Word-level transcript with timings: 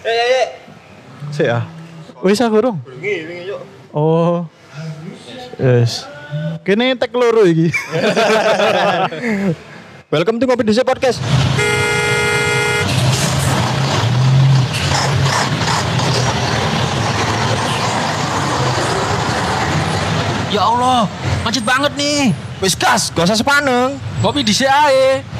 Eh, 0.00 0.08
eh, 0.08 0.28
eh. 0.32 0.46
Sik 1.28 1.44
ah. 1.52 1.68
Wis 2.24 2.40
aku 2.40 2.56
rong. 2.56 2.80
Wingi, 2.88 3.20
wingi 3.28 3.52
yuk. 3.52 3.60
Oh. 3.92 4.48
Yes. 5.60 6.08
Kene 6.64 6.96
tek 6.96 7.12
loro 7.12 7.44
iki. 7.44 7.68
Welcome 10.12 10.40
to 10.40 10.48
Kopi 10.48 10.64
Desa 10.64 10.88
Podcast. 10.88 11.20
Ya 20.48 20.64
Allah, 20.64 21.04
macet 21.44 21.60
banget 21.60 21.92
nih. 22.00 22.32
Wis 22.64 22.72
gas, 22.72 23.12
gak 23.12 23.28
usah 23.28 23.36
sepaneng. 23.36 24.00
Kopi 24.24 24.40
di 24.48 24.56
ae. 24.64 25.39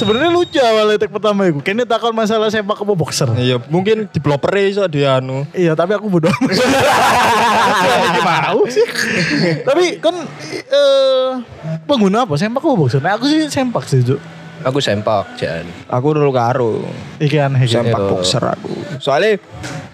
Sebenarnya 0.00 0.32
lucu 0.32 0.56
awalnya 0.56 0.96
tek 0.96 1.12
pertama 1.12 1.44
iku. 1.44 1.60
Kene 1.60 1.84
takon 1.84 2.16
masalah 2.16 2.48
sepak 2.48 2.80
apa 2.80 2.92
boxer. 2.96 3.28
Iya, 3.36 3.60
mungkin 3.68 4.08
developer 4.08 4.48
iso 4.56 4.88
dia 4.88 5.20
anu. 5.20 5.44
Iya, 5.52 5.76
tapi 5.76 5.92
aku 5.92 6.08
bodoh. 6.08 6.32
mau 8.24 8.64
sih. 8.64 8.86
tapi 9.60 10.00
kan 10.00 10.14
eh 10.72 11.28
pengguna 11.84 12.24
apa? 12.24 12.40
Sempak 12.40 12.64
apa 12.64 12.76
boxer? 12.80 13.00
Nah, 13.04 13.20
aku 13.20 13.28
sih 13.28 13.44
sempak 13.52 13.84
sih, 13.84 14.00
Cuk. 14.00 14.20
Aku 14.60 14.76
sempak, 14.80 15.40
Jan. 15.40 15.64
Aku 15.88 16.12
dulu 16.12 16.32
karo. 16.32 16.84
Iki 17.16 17.36
aneh 17.40 17.64
iki. 17.64 17.76
sempak 17.76 18.00
Iya. 18.00 18.08
boxer 18.12 18.42
aku. 18.44 18.72
Soalnya 19.00 19.40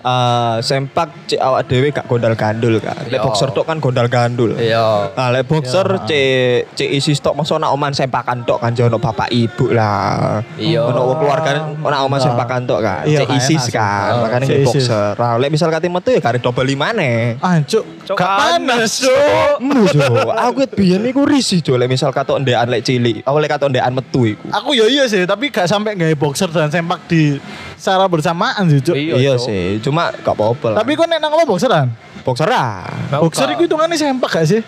eh, 0.06 0.56
sempak 0.60 1.08
cek 1.26 1.40
awak 1.40 1.66
dhewe 1.66 1.90
gak 1.90 2.06
gondal 2.06 2.32
gandul 2.32 2.78
kan. 2.78 2.94
Lek 3.04 3.12
Iya. 3.12 3.24
boxer 3.24 3.50
tok 3.50 3.66
kan 3.66 3.76
gondal 3.76 4.06
gandul. 4.06 4.54
Iya. 4.54 5.10
Nah, 5.12 5.28
lek 5.30 5.44
boxer 5.44 5.82
cek 6.00 6.72
cek 6.72 6.90
isi 6.92 7.12
stok 7.12 7.34
masa 7.34 7.58
nak 7.58 7.70
oman 7.70 7.90
sempakan 7.90 8.42
tok 8.42 8.60
kan 8.60 8.70
jono 8.70 8.96
bapak 8.96 9.26
ibu 9.28 9.70
lah. 9.70 10.38
Iya. 10.54 10.86
Ono 10.86 11.16
keluarga 11.16 11.50
ono 11.74 11.96
oman 12.04 12.20
sempakan 12.20 12.62
tok 12.64 12.80
kan. 12.80 13.02
Iya, 13.02 13.18
Cek 13.20 13.30
isis 13.36 13.62
sih. 13.64 13.72
kan. 13.72 14.08
Oh, 14.12 14.18
Makanya 14.24 14.44
nggih 14.46 14.64
boxer. 14.64 15.12
Nah, 15.16 15.34
lek 15.36 15.50
misal 15.50 15.68
kate 15.68 15.88
metu 15.88 16.08
ya 16.08 16.20
karek 16.20 16.38
double 16.38 16.62
lima 16.64 16.92
nih. 16.92 17.36
Ah, 17.38 17.58
Cuk. 17.60 17.84
Cuk, 18.04 18.14
Gak 18.14 18.30
panas, 18.30 19.02
Cuk. 19.02 19.58
Mu 19.58 19.82
aku 20.30 20.62
biyen 20.70 21.02
iku 21.02 21.26
risih 21.26 21.58
jo 21.58 21.74
lek 21.74 21.88
misal 21.88 22.10
katok 22.10 22.38
ndekan 22.38 22.68
lek 22.68 22.80
cilik. 22.80 23.26
Aku 23.26 23.36
lek 23.36 23.50
katok 23.50 23.68
ndekan 23.68 23.90
metu 23.90 24.22
iku. 24.24 24.46
Aku 24.52 24.70
ya 24.70 24.86
iya 24.86 25.04
sih, 25.04 25.26
tapi 25.26 25.50
gak 25.50 25.66
sampai 25.66 25.92
gawe 25.92 26.14
boxer 26.14 26.46
dan 26.48 26.70
sempak 26.70 27.02
di 27.06 27.34
secara 27.76 28.04
bersamaan 28.06 28.64
sih, 28.66 28.80
Cuk. 28.80 28.92
Iya, 28.92 29.14
Iya 29.14 29.32
Cuk. 29.34 29.46
sih, 29.46 29.64
cuma 29.80 30.10
gak 30.10 30.32
apa-apa 30.32 30.66
lah. 30.72 30.76
Tapi 30.80 30.92
kok 30.92 31.06
nek 31.06 31.18
nang 31.18 31.30
apa 31.30 31.44
boxeran? 31.44 31.88
boxer 32.18 32.50
ah. 32.50 32.82
Boxer 33.12 33.46
usah. 33.46 33.54
itu 33.54 33.62
hitungannya 33.64 33.94
sempak 33.94 34.30
gak 34.32 34.46
sih? 34.46 34.58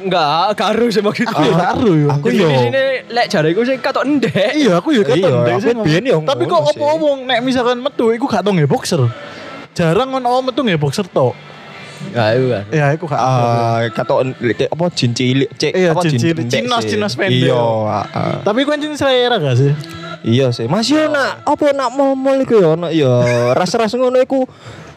Enggak, 0.00 0.56
karo 0.56 0.88
sih 0.88 1.00
maksudku. 1.00 1.32
Aku 1.32 1.42
ya 1.42 1.54
karo 1.54 1.90
yo. 1.92 2.08
Aku 2.08 2.26
Di 2.28 2.38
yo. 2.38 2.48
sini 2.48 2.80
lek 3.08 3.26
jariku 3.28 3.60
sih 3.60 3.76
katok 3.76 4.04
ndek. 4.06 4.56
Iya, 4.56 4.80
aku 4.80 4.88
ya 4.90 5.04
Iya, 5.04 5.08
keton 5.10 5.32
deh 5.44 5.52
aku 5.52 5.60
sih. 5.60 5.74
biyen 5.80 6.04
yo 6.04 6.18
Tapi 6.22 6.42
kok 6.44 6.60
apa 6.62 6.84
wong 6.94 7.18
nek 7.24 7.40
misalkan 7.40 7.76
metu 7.78 8.08
iku 8.08 8.24
gak 8.24 8.40
tau 8.40 8.52
nggih 8.52 8.64
boxer. 8.64 9.00
Jarang 9.72 10.12
ngono 10.12 10.44
metu 10.44 10.60
nggih 10.60 10.76
boxer 10.76 11.04
tok. 11.06 11.36
Enggak 12.06 12.28
itu 12.30 12.46
kan. 12.48 12.64
Ya, 12.70 12.86
iku 12.92 13.04
gak. 13.04 13.16
Ah, 13.18 13.76
katok 13.90 14.18
apa 14.66 14.84
jin 14.92 15.12
cilik, 15.12 15.48
cek 15.54 15.72
Iya, 15.72 15.88
apa 15.90 16.00
jin 16.02 16.16
cilik. 16.18 16.36
pendek 16.38 16.52
Cinos, 16.54 16.84
cinos 16.84 17.12
pendek. 17.14 17.48
Iya, 17.48 17.60
ah. 17.84 18.40
Tapi 18.40 18.60
kan 18.64 18.76
jenis 18.76 18.96
selera 18.96 19.36
gak 19.36 19.56
sih? 19.56 19.72
Iya 20.24 20.56
sih. 20.56 20.64
Masih 20.64 21.12
nak. 21.12 21.44
Apa 21.44 21.76
nak 21.76 21.92
mall-mall 21.92 22.40
iku 22.40 22.56
ya? 22.56 22.72
Ono 22.72 22.88
ya 22.88 23.12
ras-ras 23.52 23.92
ngono 23.92 24.16
iku 24.24 24.48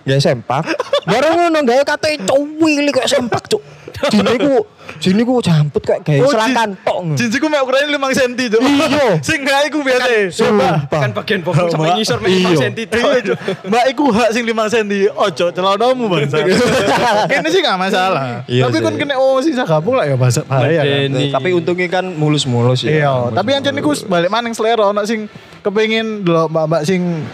ya 0.07 0.17
sempak. 0.17 0.63
Baru 1.03 1.35
ngono 1.35 1.59
gawe 1.61 1.83
kate 1.85 2.23
cuwili 2.23 2.89
kok 2.89 3.05
sempak, 3.05 3.45
Cuk. 3.47 3.63
Jine 3.97 4.29
iku 4.37 4.61
jine 5.01 5.25
iku 5.25 5.41
jamput 5.41 5.81
kayak 5.81 6.05
gawe 6.05 6.21
Oh, 6.21 6.29
selangkan 6.29 6.69
tok. 6.79 7.17
Jinjiku 7.17 7.49
mek 7.49 7.65
ukurannya 7.65 7.97
5 7.97 8.13
cm, 8.13 8.31
Cuk. 8.53 8.61
Iya. 8.61 9.07
Sing 9.27 9.39
gak 9.41 9.65
iku 9.67 9.81
biasa. 9.81 10.29
Sumpah. 10.29 10.85
Kan 10.85 11.17
bagian 11.17 11.41
bokong 11.41 11.65
sampai 11.67 11.89
Mbak. 11.89 11.97
ngisor 11.97 12.17
mek 12.21 12.29
Iya. 12.29 12.45
5 12.45 12.61
cm 12.61 12.73
tok. 12.87 13.01
Iya. 13.17 13.35
Mbak 13.65 13.85
iku 13.89 14.05
hak 14.13 14.29
sing 14.31 14.43
5 14.45 14.53
cm. 14.69 14.91
Ojo 15.17 15.45
celanamu 15.49 16.03
bangsa. 16.07 16.37
Kene 17.31 17.47
sih 17.49 17.61
gak 17.65 17.77
masalah. 17.81 18.45
Iya 18.45 18.69
Tapi 18.69 18.77
kan 18.79 18.93
kena 18.95 19.17
oh 19.17 19.41
sisa 19.41 19.65
gabung 19.65 19.97
lah 19.97 20.05
ya 20.05 20.13
bahasa 20.13 20.45
bahaya 20.45 20.85
kan. 20.85 21.09
Ini. 21.09 21.33
Tapi 21.33 21.49
untungnya 21.51 21.87
kan 21.89 22.05
mulus-mulus 22.13 22.85
ya. 22.85 22.91
Iya, 22.93 23.13
tapi 23.33 23.57
yang 23.57 23.65
niku 23.73 23.97
balik 24.05 24.29
maning 24.29 24.53
selera 24.53 24.85
ono 24.85 25.01
sing 25.03 25.25
kepengin 25.65 26.21
delok 26.21 26.53
mbak-mbak 26.53 26.85
sing 26.85 27.25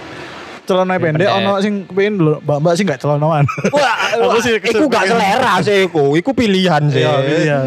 celana 0.64 0.96
pendek, 0.96 1.28
ono 1.28 1.60
sing 1.60 1.84
kepengin 1.88 2.14
delok 2.20 2.40
mbak-mbak 2.44 2.74
sing 2.80 2.86
gak 2.88 3.00
celanawan. 3.04 3.44
Wah, 3.76 3.96
Aku 4.14 4.40
sih 4.40 4.56
iku 4.60 4.86
gak 4.88 5.12
selera 5.12 5.54
sih 5.60 5.88
iku. 5.90 6.16
Iku 6.16 6.32
pilihan 6.32 6.84
sih. 6.88 7.04
Iya, 7.04 7.14
iya. 7.44 7.60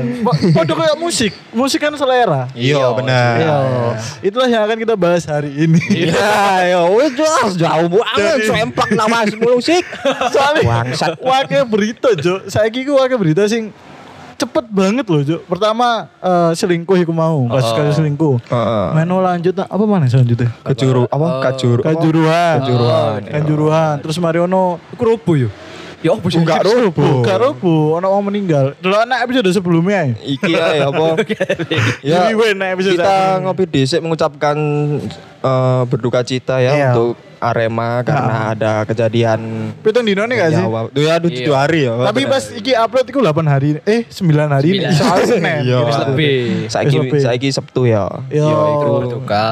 Padha 0.54 0.72
kayak 0.72 0.96
musik. 0.96 1.32
Musik 1.52 1.80
kan 1.82 1.92
selera. 1.94 2.48
Iya, 2.56 2.92
benar. 2.96 3.34
Iya. 3.36 3.56
Itulah 4.24 4.48
yang 4.48 4.62
akan 4.64 4.78
kita 4.80 4.94
bahas 4.96 5.24
hari 5.28 5.52
ini. 5.52 5.80
Iya, 5.92 6.40
ya 6.72 6.80
wis 6.88 7.12
jelas 7.12 7.52
jauh 7.56 7.88
banget 7.92 8.48
sempak 8.48 8.88
nama 8.96 9.28
musik. 9.44 9.84
Soalnya 10.34 10.96
wakil 11.20 11.62
berita, 11.68 12.16
Jo. 12.16 12.44
Saiki 12.48 12.88
ku 12.88 12.96
wakil 12.96 13.20
berita 13.20 13.44
sing 13.50 13.70
cepet 14.36 14.64
banget 14.68 15.06
loh, 15.08 15.20
Jo. 15.24 15.36
Pertama 15.48 16.08
eh, 16.20 16.52
selingkuh 16.52 16.96
iku 17.00 17.12
mau, 17.12 17.48
kasus 17.50 17.72
kasus 17.72 17.94
selingkuh. 18.00 18.36
Heeh. 18.48 18.88
Meno 18.92 19.20
lanjut 19.24 19.56
apa 19.56 19.84
mana 19.84 20.06
selanjutnya? 20.06 20.52
Kejuru 20.72 21.08
apa? 21.08 21.52
Kajuru. 21.52 21.80
apa? 21.82 21.88
Kanjuruhan. 21.92 22.56
Kanjuruhan, 22.60 23.18
iya. 23.24 23.32
Kanjuruhan. 23.40 23.94
Terus 24.04 24.16
Mariono 24.20 24.78
Iku 24.92 25.02
robo 25.02 25.32
yo. 25.34 25.48
Ya 26.04 26.12
apa 26.12 26.26
sih? 26.28 26.38
Enggak 26.38 26.60
robo. 26.62 27.24
Gak 27.24 27.38
robo, 27.40 27.96
ono 27.96 28.06
wong 28.12 28.28
meninggal. 28.28 28.76
Dulu 28.78 28.94
anak 28.94 29.24
episode 29.24 29.48
sebelumnya. 29.48 30.12
Iki 30.20 30.52
ya 30.52 30.92
apa? 30.92 31.06
Ya, 32.04 32.28
anak 32.30 32.68
episode 32.76 33.00
kita 33.00 33.40
ngopi 33.42 33.64
dhisik 33.64 34.00
mengucapkan 34.04 34.56
eh, 35.40 35.82
berduka 35.88 36.20
cita 36.22 36.60
ya 36.60 36.72
Iya. 36.76 36.90
untuk 36.92 37.16
Arema 37.36 38.00
karena 38.00 38.56
ada 38.56 38.72
kejadian 38.88 39.70
Pitung 39.84 40.08
dino 40.08 40.24
nih 40.24 40.36
gak 40.40 40.50
sih? 40.56 40.64
Tuh 40.64 41.02
ya 41.04 41.20
aduh 41.20 41.28
Iya. 41.28 41.36
tujuh 41.44 41.54
hari 41.56 41.80
ya. 41.84 41.92
Tapi 42.08 42.20
pas 42.24 42.44
iki 42.48 42.72
upload 42.72 43.06
iku 43.12 43.20
8 43.20 43.44
hari 43.44 43.68
eh 43.84 44.08
9 44.08 44.48
hari 44.48 44.68
ini. 44.72 44.84
Sembilan. 44.88 44.96
Soalnya 44.96 45.26
Senin. 45.28 45.60
Iya. 45.68 45.78
Wis 45.84 45.98
lebih. 46.12 46.36
saiki 46.72 46.96
saiki 47.20 47.48
Sabtu 47.52 47.88
ya. 47.88 48.08
Yo. 48.32 48.48
iku. 48.48 48.90
Berduka. 49.04 49.48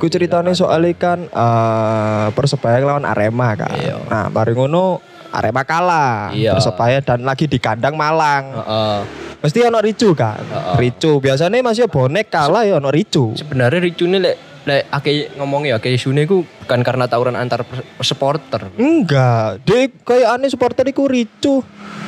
Ku 0.00 0.06
ceritanya 0.08 0.52
soalnya 0.56 0.92
kan 0.96 1.18
eh, 1.28 2.26
Persebaya 2.32 2.80
lawan 2.80 3.04
Arema 3.04 3.52
kan. 3.56 3.76
Iya. 3.76 3.96
Nah, 4.08 4.24
bareng 4.32 4.56
ngono 4.56 5.15
Arema 5.30 5.62
kalah. 5.62 6.30
Iya. 6.34 6.54
Persebaya 6.56 6.98
dan 7.02 7.22
lagi 7.22 7.46
di 7.50 7.58
kandang 7.58 7.94
Malang. 7.98 8.44
Heeh. 8.52 8.98
Mesti 9.42 9.58
ono 9.62 9.78
ricu 9.78 10.14
kan. 10.16 10.40
Heeh. 10.40 10.76
Ricu. 10.80 11.22
Biasanya 11.22 11.62
masih 11.62 11.86
bonek 11.86 12.30
kalah 12.30 12.66
ya 12.66 12.78
ono 12.78 12.90
ricu. 12.90 13.34
Sebenarnya 13.36 13.78
ricune 13.82 14.18
lek 14.18 14.55
lek 14.66 14.90
ake 14.90 15.38
ngomongnya 15.38 15.74
ya 15.74 15.78
kayak 15.78 15.94
isune 15.94 16.26
ku 16.26 16.42
bukan 16.42 16.82
karena 16.82 17.06
tawuran 17.06 17.38
antar 17.38 17.62
supporter. 18.02 18.66
Enggak, 18.74 19.62
dia 19.62 19.86
kayak 20.02 20.28
aneh 20.34 20.50
supporter 20.50 20.82
iku 20.84 21.06
ricu. 21.06 21.62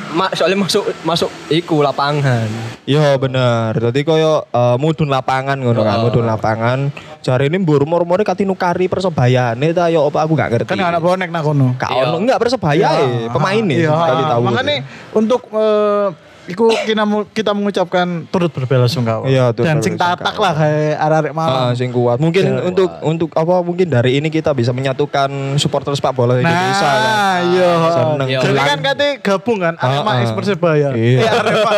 Ma, 0.09 0.25
soalnya 0.33 0.65
masuk 0.65 0.89
masuk 1.05 1.29
iku 1.47 1.79
lapangan. 1.79 2.49
Iya 2.83 3.15
bener. 3.15 3.77
Jadi 3.77 4.01
koyo 4.01 4.43
eh, 4.43 4.75
mudun 4.75 5.07
lapangan 5.07 5.55
ngono 5.55 5.85
kan, 5.85 6.01
Oh. 6.01 6.09
mudun 6.09 6.25
lapangan. 6.25 6.89
Jari 7.21 7.47
ini 7.47 7.61
mbur-mur-mure 7.61 8.25
kati 8.25 8.43
nukari 8.43 8.89
persebayane 8.89 9.69
ta 9.69 9.87
yo 9.87 10.09
apa 10.09 10.25
aku 10.25 10.33
gak 10.33 10.49
ngerti. 10.49 10.73
Kan 10.73 10.81
anak 10.81 10.99
bonek 10.99 11.29
nak 11.29 11.45
kono. 11.45 11.77
Gak 11.77 11.93
Iya. 11.93 12.09
ono 12.09 12.17
enggak 12.25 12.41
persebaya 12.41 12.89
eh, 12.99 13.29
pemain 13.29 13.63
nih. 13.63 13.85
Iya, 13.85 13.93
tahu. 14.33 14.41
makanya 14.43 14.75
untuk 15.13 15.41
eh, 15.53 16.07
iku 16.49 16.65
kita 16.83 17.03
kita 17.31 17.51
mengucapkan 17.53 18.25
turut 18.27 18.49
berbelasungkawa. 18.49 19.25
Iya, 19.25 19.53
turut 19.53 19.65
Dan 19.65 19.79
sing 19.79 19.95
tatak 19.95 20.33
lah 20.33 20.53
kayak 20.53 20.97
arek-arek 20.97 21.31
Ah, 21.31 21.37
Malang. 21.37 21.71
sing 21.73 21.89
kuat. 21.89 22.17
Mungkin 22.17 22.43
Iya. 22.43 22.61
untuk 22.65 22.89
untuk 23.01 23.29
apa 23.31 23.61
mungkin 23.61 23.87
dari 23.87 24.17
ini 24.17 24.27
kita 24.27 24.51
bisa 24.51 24.71
menyatukan 24.71 25.29
supporter 25.55 25.93
sepak 25.93 26.11
bola 26.11 26.35
Indonesia 26.35 26.81
kan. 26.81 26.99
Nah, 26.99 27.37
iya. 27.45 27.69
Seneng. 27.89 28.27
Iya. 28.27 28.39
Jadi 28.41 28.59
kan 28.59 28.77
kate 28.81 29.09
gabung 29.21 29.59
kan 29.59 29.73
Arema 29.75 30.11
Ah, 30.11 30.19
X 30.19 30.27
ah. 30.27 30.35
Persebaya. 30.35 30.89
Iya. 30.91 31.19
Eh, 31.19 31.29
Arema 31.39 31.71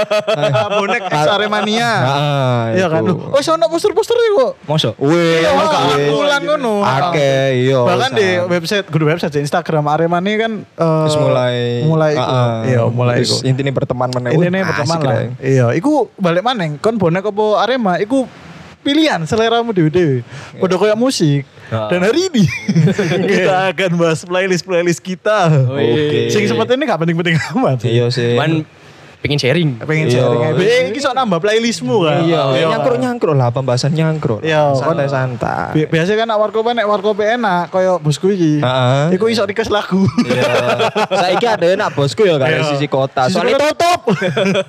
ah, 0.55 0.69
bonek 0.73 1.01
X 1.03 1.23
Aremania. 1.27 1.91
Ah, 2.01 2.63
Iya 2.71 2.87
kan. 2.87 3.01
Oh, 3.03 3.41
sono 3.41 3.67
poster-poster 3.67 4.15
iku. 4.31 4.55
Mosok. 4.63 4.95
Wih, 4.97 5.41
Iya, 5.41 5.49
wih. 5.51 6.09
bulan 6.11 6.41
ngono. 6.41 6.73
Oke, 6.81 7.33
iya. 7.59 7.79
Bahkan 7.81 8.11
di 8.13 8.27
website, 8.47 8.85
kudu 8.87 9.03
website 9.03 9.35
Instagram 9.35 9.83
Arema 9.85 10.17
ini 10.17 10.33
kan 10.37 10.51
eh, 10.63 11.07
mulai 11.17 11.55
mulai. 11.83 12.13
Ah, 12.15 12.23
ah. 12.23 12.53
Iya, 12.63 12.81
mulai 12.87 13.21
iku. 13.21 13.43
intinya 13.43 13.71
berteman 13.73 14.09
meneh. 14.09 14.31
Nih 14.61 14.69
pertama 14.69 14.93
lah. 15.01 15.19
Iya, 15.41 15.65
iku 15.73 16.07
balik 16.15 16.45
maneng. 16.45 16.77
Kon 16.77 16.95
bonek 17.01 17.25
apa 17.27 17.45
Arema, 17.65 17.97
iku 17.97 18.29
pilihan 18.81 19.21
seleramu 19.25 19.73
dewe-dewe. 19.73 20.25
Padha 20.57 20.75
kayak 20.77 20.97
musik. 20.97 21.45
Dan 21.71 22.03
hari 22.03 22.27
ini 22.27 22.43
kita 23.31 23.71
akan 23.71 23.91
bahas 23.95 24.27
playlist 24.27 24.67
playlist 24.67 24.99
kita. 24.99 25.47
Oke. 25.71 26.27
Sing 26.27 26.43
seperti 26.43 26.75
ini 26.75 26.83
gak 26.83 26.99
penting-penting 26.99 27.39
amat. 27.55 27.87
Iya 27.87 28.11
sih. 28.11 28.35
Pengen 29.21 29.37
sharing. 29.37 29.69
Pengen 29.79 30.09
Iya. 30.09 30.17
sharing. 30.19 30.41
Eh, 30.57 30.81
iki 30.89 30.99
sok 30.99 31.13
nambah 31.13 31.37
playlistmu 31.37 32.03
kan. 32.03 32.25
Iya, 32.25 32.41
nyangkruk 32.67 32.97
nyangkruk 32.97 33.35
lah 33.37 33.49
pembahasan 33.49 33.93
nyangkruk. 33.93 34.41
Iya, 34.41 34.73
santai 34.73 35.05
kan- 35.05 35.37
santai. 35.37 35.69
Bi- 35.71 35.87
Biasanya 35.87 36.17
kan 36.19 36.27
nak 36.27 36.39
warkop 36.39 36.65
nek 36.67 36.83
warkop 36.83 37.17
enak 37.17 37.69
koyo 37.69 38.01
bosku 38.01 38.29
iki. 38.29 38.59
Heeh. 38.59 39.15
Iku 39.15 39.29
iso 39.29 39.45
request 39.45 39.69
lagu. 39.69 40.01
Iya. 40.23 40.43
Saiki 41.07 41.45
ada 41.45 41.67
nak 41.77 41.93
bosku 41.93 42.23
ya 42.23 42.35
kan 42.35 42.49
Iya. 42.49 42.65
sisi 42.67 42.87
kota. 42.87 43.29
Sisi 43.29 43.37
Soalnya 43.37 43.55
kota 43.55 43.69
tutup. 43.71 44.01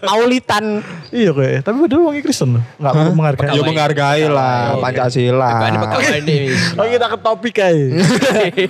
Aulitan 0.07 0.85
Iya 1.09 1.31
kayak, 1.31 1.61
tapi 1.63 1.77
padahal 1.79 2.03
wong 2.03 2.15
Kristen. 2.21 2.57
Enggak 2.57 2.93
mau 2.95 3.13
menghargai. 3.15 3.53
Ya 3.53 3.63
menghargai 3.63 4.25
lah 4.27 4.77
Pancasila. 4.79 5.51
Ini 6.13 6.21
ini. 6.21 6.37
Oh 6.75 6.85
kita 6.85 7.07
ke 7.07 7.19
topik 7.19 7.57
aja. 7.59 7.87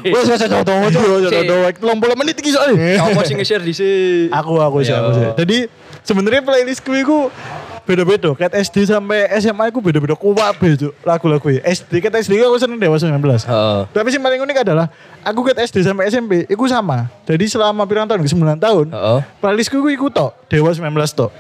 Wes 0.03 0.27
wes 0.29 0.43
Yo 0.43 1.17
yo 1.23 1.41
do 1.45 1.57
30 1.71 2.19
menit 2.19 2.35
iki 2.35 2.51
soalnya. 2.51 2.99
Kamu 2.99 3.23
sih 3.23 3.35
nge-share 3.35 3.63
di 3.63 3.73
sini. 3.73 4.29
Aku 4.29 4.59
aku 4.59 4.83
sih 4.83 4.91
Yo. 4.91 4.99
aku 4.99 5.11
sih. 5.15 5.27
Jadi 5.39 5.59
sebenarnya 6.03 6.43
playlistku 6.43 6.93
itu 6.95 7.31
beda-beda. 7.83 8.31
Kat 8.39 8.53
SD 8.55 8.87
sampai 8.87 9.27
SMA 9.43 9.71
aku 9.71 9.83
beda-beda 9.83 10.15
kuwabe 10.15 10.79
cuk 10.79 10.93
lagu-lagu 11.03 11.47
ya. 11.51 11.61
SD 11.67 11.99
kat 11.99 12.15
SD 12.23 12.39
aku 12.43 12.59
seneng 12.59 12.79
Dewa 12.79 12.99
19. 12.99 13.11
Heeh. 13.19 13.81
Tapi 13.91 14.09
yang 14.11 14.23
paling 14.23 14.41
unik 14.43 14.57
adalah 14.63 14.87
aku 15.27 15.41
kat 15.51 15.59
SD 15.67 15.83
sampai 15.83 16.11
SMP 16.11 16.47
itu 16.47 16.65
sama. 16.71 17.11
Jadi 17.27 17.45
selama 17.51 17.83
pirang 17.87 18.07
tahun 18.07 18.23
9 18.23 18.59
tahun. 18.59 18.87
Heeh. 18.91 19.21
Playlistku 19.43 19.79
itu 19.83 19.89
ikut 19.99 20.13
tok 20.15 20.31
Dewa 20.47 20.71
19 20.71 20.91
tok. 21.15 21.33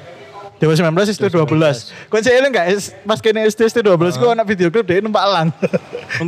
Dewa 0.62 0.78
19 0.78 0.94
SD 1.10 1.26
12. 1.26 1.90
Kau 2.06 2.22
saya 2.22 2.38
enggak 2.38 2.70
pas 3.02 3.18
kene 3.18 3.50
SD 3.50 3.66
SD 3.66 3.78
12 3.82 4.14
ku 4.14 4.30
anak 4.30 4.46
video 4.46 4.70
klip 4.70 4.86
dia 4.86 5.02
numpak 5.02 5.26
elang. 5.26 5.50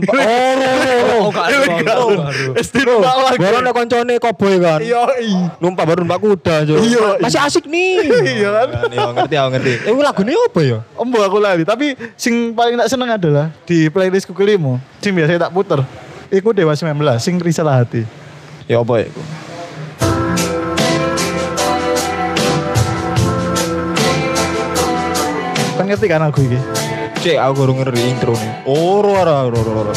Oh, 1.14 1.31
gak 1.31 1.46
ada, 1.46 1.56
gak 1.78 1.96
ada. 1.96 2.26
SD 2.58 2.76
numpak 2.84 3.12
elang. 3.14 3.38
Baru 3.38 3.56
ada 3.60 3.72
koncone 3.72 4.14
cowboy 4.19 4.54
kan. 4.58 4.78
Iya, 4.82 5.02
iya. 5.20 5.42
Numpak 5.60 5.84
baru 5.86 5.98
numpak 6.02 6.20
kuda 6.20 6.56
Jo. 6.66 6.75
Iya. 6.81 7.20
Masih 7.20 7.40
asik 7.40 7.64
nih. 7.69 8.08
Iya 8.44 8.50
kan? 8.50 8.69
Iya 8.90 9.06
ngerti 9.14 9.34
aku 9.38 9.48
ngerti. 9.54 9.72
Eh 9.86 9.92
lagunya 9.94 10.34
apa 10.34 10.60
ya? 10.64 10.78
Ombo 10.98 11.19
aku 11.22 11.38
lali, 11.38 11.62
tapi 11.62 11.94
sing 12.19 12.56
paling 12.56 12.75
tak 12.81 12.88
seneng 12.90 13.14
adalah 13.14 13.52
di 13.69 13.86
playlistku 13.92 14.34
kelima, 14.34 14.81
sing 14.98 15.14
biasa 15.14 15.38
tak 15.38 15.52
puter. 15.54 15.81
Iku 16.32 16.50
Dewa 16.50 16.75
19, 16.75 16.98
sing 17.22 17.38
risalah 17.38 17.84
hati. 17.84 18.02
Ya 18.66 18.81
apa 18.81 19.04
ya? 19.04 19.08
Kan 25.78 25.84
ngerti 25.90 26.06
kan 26.06 26.22
lagu 26.22 26.40
ini? 26.42 26.83
Cek 27.25 27.41
aku 27.41 27.65
kurang 27.65 27.81
ngerti 27.81 28.05
intro 28.05 28.37
nih. 28.37 28.69
Oh, 28.69 29.00
ora 29.00 29.49
ora 29.49 29.56
ora 29.56 29.73
ora. 29.81 29.93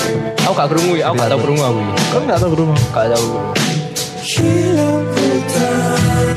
Aku 0.48 0.54
gak 0.56 0.72
kerungu 0.72 0.96
ya, 0.96 1.12
aku 1.12 1.20
gak 1.20 1.28
tau 1.28 1.40
kerungu 1.44 1.60
aku. 1.60 1.80
Kan 2.16 2.22
nggak 2.24 2.40
tahu 2.40 2.50
ke 2.56 2.58
rumah. 2.64 2.80
Gak 2.96 3.06
tau. 3.12 3.28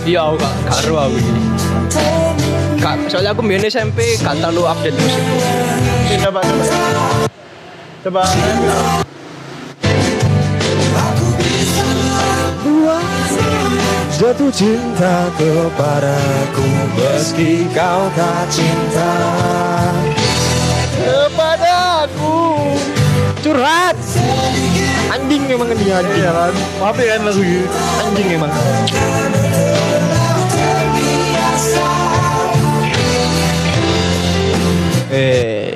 Iya, 0.02 0.20
aku 0.26 0.34
gak 0.42 0.54
gak 0.66 0.78
aku 0.90 1.16
ini. 1.22 1.42
Gak, 2.82 2.94
soalnya 3.06 3.30
aku 3.30 3.42
main 3.46 3.62
SMP 3.62 4.18
gak 4.18 4.34
terlalu 4.42 4.66
update 4.66 4.98
musik. 4.98 5.24
Coba 6.26 6.40
coba. 6.42 6.64
Coba. 8.02 8.24
Jatuh 14.18 14.50
cinta 14.50 15.30
kepadaku 15.38 16.66
meski 16.98 17.70
kau 17.70 18.10
tak 18.18 18.42
cinta. 18.50 19.14
Curhat. 23.40 23.96
Anjing 25.08 25.48
memang 25.48 25.72
ini 25.72 25.88
anjing. 25.88 26.20
Iya 26.20 26.30
kan? 26.30 26.52
Maaf 26.76 26.96
ya 27.00 27.16
kan 27.16 27.20
lagu 27.24 27.40
ini. 27.40 27.64
Anjing 28.04 28.26
memang. 28.36 28.52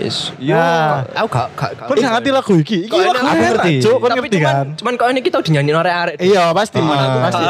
Es, 0.04 0.30
yo. 0.36 0.52
Nah. 0.52 1.00
Aku 1.16 1.28
gak 1.28 1.46
gak 1.56 1.70
gak. 1.74 1.86
Kau 1.88 1.96
ngerti 1.96 2.30
lagu 2.30 2.52
ini? 2.52 2.62
Iki 2.62 2.78
Kok 2.86 2.98
lagu 3.00 3.16
aku 3.16 3.24
ngerti. 3.24 3.74
Tapi 3.80 4.18
ngerti 4.20 4.36
cuman, 4.36 4.44
kan? 4.44 4.66
cuman 4.76 4.92
kau 4.94 5.08
ini 5.08 5.20
kita 5.20 5.36
udah 5.40 5.50
nyanyi 5.50 5.72
arek-arek. 5.72 6.16
Iya 6.20 6.44
pasti, 6.52 6.78
Ah, 6.78 7.24
pasti. 7.24 7.42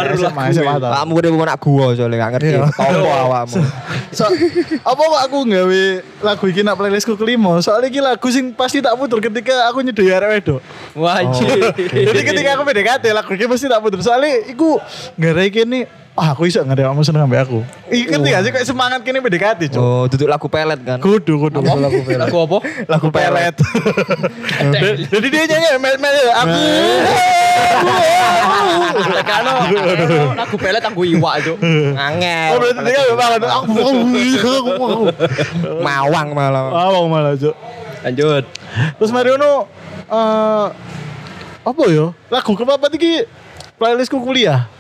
SMA 0.55 0.75
tau. 0.79 0.91
Kamu 0.95 1.13
udah 1.19 1.31
mau 1.31 1.45
nak 1.45 1.59
gua 1.59 1.87
soalnya 1.93 2.17
gak 2.17 2.31
ngerti. 2.39 2.49
Iya. 2.55 2.63
Tompo 2.71 3.11
awakmu. 3.11 3.57
So, 4.15 4.25
apa 4.79 5.03
kok 5.03 5.21
aku 5.27 5.39
nggawe 5.45 5.83
lagu 6.23 6.45
iki 6.47 6.63
nak 6.63 6.79
playlistku 6.79 7.15
kelima? 7.15 7.59
Soalnya 7.59 7.91
iki 7.91 7.99
lagu 7.99 8.27
sing 8.31 8.55
pasti 8.55 8.79
tak 8.79 8.95
puter 8.95 9.19
ketika 9.19 9.67
aku 9.67 9.83
nyedoi 9.83 10.09
arek 10.09 10.29
wedok. 10.33 10.61
Wajib. 10.95 11.75
Jadi 11.91 12.21
ketika 12.23 12.55
aku 12.55 12.63
PDKT 12.69 13.05
lagu 13.11 13.31
iki 13.31 13.45
pasti 13.45 13.67
tak 13.67 13.83
puter. 13.83 13.99
Soalnya 13.99 14.47
iku 14.47 14.79
nggarai 15.17 15.51
kene 15.51 16.04
ah 16.15 16.31
aku 16.31 16.47
iso 16.47 16.63
nggarai 16.63 16.87
kamu 16.87 17.03
seneng 17.03 17.27
ambek 17.27 17.43
aku. 17.43 17.59
Ngerti 17.91 18.29
gak 18.31 18.43
sih 18.47 18.51
kayak 18.55 18.67
semangat 18.71 19.01
kene 19.03 19.19
PDKT, 19.19 19.75
Cuk. 19.75 19.83
Oh, 19.83 20.05
duduk 20.07 20.31
lagu 20.31 20.47
pelet 20.47 20.79
kan. 20.87 21.03
Kudu, 21.03 21.43
kudu. 21.43 21.59
Lagu 21.59 21.99
Lagu 22.07 22.37
apa? 22.47 22.59
Lagu 22.87 23.07
pelet. 23.11 23.55
Jadi 25.13 25.27
dia 25.27 25.43
nyanyi 25.51 25.69
mel 25.83 25.97
mel 25.99 26.17
aku. 26.39 26.61
Tekano. 28.95 29.55
Lagu 30.39 30.55
pelet 30.55 30.85
aku 30.87 31.01
iwak 31.03 31.35
itu. 31.43 31.55
Angel. 31.99 32.51
Oh 32.55 32.59
berarti 32.63 32.81
dia 32.87 33.15
banget. 33.19 33.41
Aku 33.51 33.73
aku. 33.75 34.99
Mawang 35.83 36.29
malah. 36.31 36.63
Ah, 36.71 36.89
mau 36.95 37.11
malah, 37.11 37.35
Cuk. 37.35 37.55
Lanjut. 38.07 38.45
Terus 39.03 39.11
Mariono 39.11 39.67
eh 40.05 40.67
apa 41.65 41.83
ya? 41.91 42.15
Lagu 42.31 42.53
kepapat 42.55 42.91
iki 42.95 43.27
playlistku 43.83 44.23
kuliah. 44.23 44.71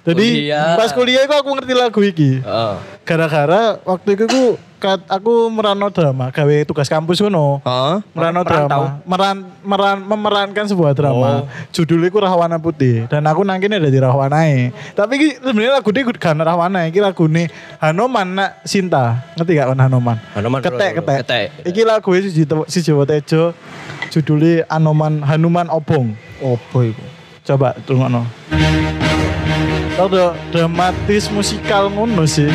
Jadi 0.00 0.48
Kuliah. 0.48 0.80
pas 0.80 0.90
kuliah 0.96 1.22
itu 1.28 1.34
aku 1.36 1.48
ngerti 1.60 1.72
lagu 1.76 2.00
iki. 2.00 2.40
Heeh. 2.40 2.74
Gara-gara 3.04 3.76
waktu 3.84 4.16
itu 4.16 4.24
aku 4.24 4.44
kat 4.80 5.04
aku 5.12 5.52
merano 5.52 5.92
drama, 5.92 6.32
gawe 6.32 6.56
tugas 6.64 6.88
kampus 6.88 7.20
ngono. 7.20 7.60
Heeh. 7.60 7.94
Merano 8.16 8.40
drama, 8.40 9.04
meran, 9.04 9.36
meran, 9.60 9.98
memerankan 10.00 10.64
sebuah 10.64 10.96
drama. 10.96 11.44
Judulnya 11.68 12.08
ku 12.08 12.16
Rahwana 12.16 12.56
Putih 12.56 13.04
dan 13.12 13.28
aku 13.28 13.44
nangkine 13.44 13.76
ada 13.76 13.92
di 13.92 14.00
Rahwanae. 14.00 14.72
Tapi 14.96 15.12
iki 15.20 15.28
sebenarnya 15.36 15.76
lagu 15.76 15.92
ini 15.92 16.00
gak 16.16 16.32
ada 16.32 16.44
Rahwana, 16.48 16.80
iki 16.88 17.00
lagu 17.04 17.28
ini 17.28 17.52
Hanoman 17.76 18.40
nak 18.40 18.64
Sinta. 18.64 19.20
Ngerti 19.36 19.52
gak 19.52 19.68
kan 19.76 19.80
Hanoman? 19.84 20.16
Hanoman, 20.32 20.64
ketek 20.64 21.04
ketek. 21.04 21.18
Ketek. 21.28 21.46
Iki 21.68 21.82
lagu 21.84 22.08
si 22.24 22.32
si 22.48 22.78
Jawa 22.80 23.04
Tejo 23.04 23.52
judulnya 24.08 24.64
Anoman 24.72 25.20
Hanuman 25.20 25.68
Obong. 25.68 26.16
Opo 26.40 26.80
iku? 26.80 27.04
Coba 27.44 27.76
tunggu 27.84 28.08
Rada 30.00 30.32
dramatis 30.48 31.28
musikal 31.28 31.92
ngono 31.92 32.24
sih. 32.24 32.48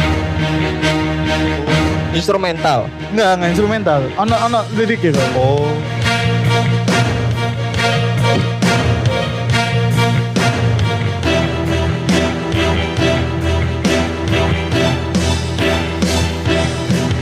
Instrumental. 2.10 2.90
Enggak, 3.14 3.38
enggak 3.38 3.50
instrumental. 3.54 4.02
Ono 4.18 4.34
ono 4.50 4.66
lirik 4.74 5.14
kok. 5.14 5.30
Oh. 5.38 5.70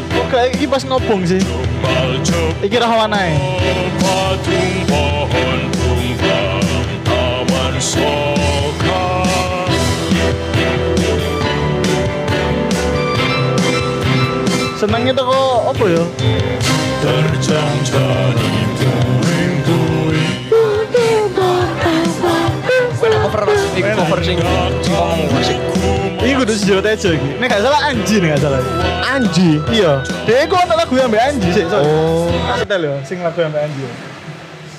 Kok 0.08 0.26
kayak 0.32 0.56
iki 0.56 0.72
pas 0.72 0.88
ngobong 0.88 1.28
sih. 1.28 1.44
Iki 2.64 2.78
rahwanae. 2.80 3.60
patung 4.00 4.88
pohon 4.88 5.60
tumbang 5.76 6.64
Senengnya 14.84 15.16
tuh 15.16 15.32
kok 15.32 15.60
apa 15.72 15.86
ya? 15.88 16.04
terjang 17.00 17.76
jadi 17.88 18.52
puing-puing 18.84 20.36
Mana 23.00 23.18
cover 23.24 23.48
iku 23.80 23.92
cover 23.96 24.20
sing 24.28 24.36
sing 24.44 24.92
ngomong 24.92 25.24
musik. 25.32 25.56
Iki 26.20 26.34
kudu 26.36 26.54
si 26.60 26.64
Jawa 26.68 26.84
Tejo 26.84 27.16
iki. 27.16 27.30
Nek 27.40 27.48
gak 27.48 27.64
salah 27.64 27.82
Anji 27.88 28.16
nek 28.20 28.28
gak 28.36 28.42
salah. 28.44 28.60
Anji. 29.08 29.50
Iya. 29.72 30.04
Dia 30.28 30.38
iku 30.52 30.56
ono 30.60 30.76
lagu 30.76 30.94
yang 31.00 31.08
mbak 31.08 31.32
Anji 31.32 31.50
sih. 31.56 31.64
sorry. 31.64 31.88
Oh. 31.88 32.28
Tak 32.28 32.68
setel 32.68 32.82
yo, 32.84 32.96
sing 33.08 33.24
lagu 33.24 33.40
yang 33.40 33.56
Anji. 33.56 33.88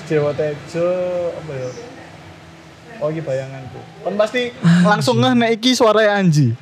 Jawa 0.05 0.37
Tejo 0.37 0.89
apa 1.33 1.53
ya? 1.57 1.69
Oh 3.01 3.09
iki 3.09 3.25
bayanganku. 3.25 3.81
Kan 4.05 4.21
pasti 4.21 4.53
langsung 4.85 5.25
ngeh 5.25 5.33
nek 5.33 5.51
iki 5.57 5.73
suara 5.73 6.21
Anji. 6.21 6.53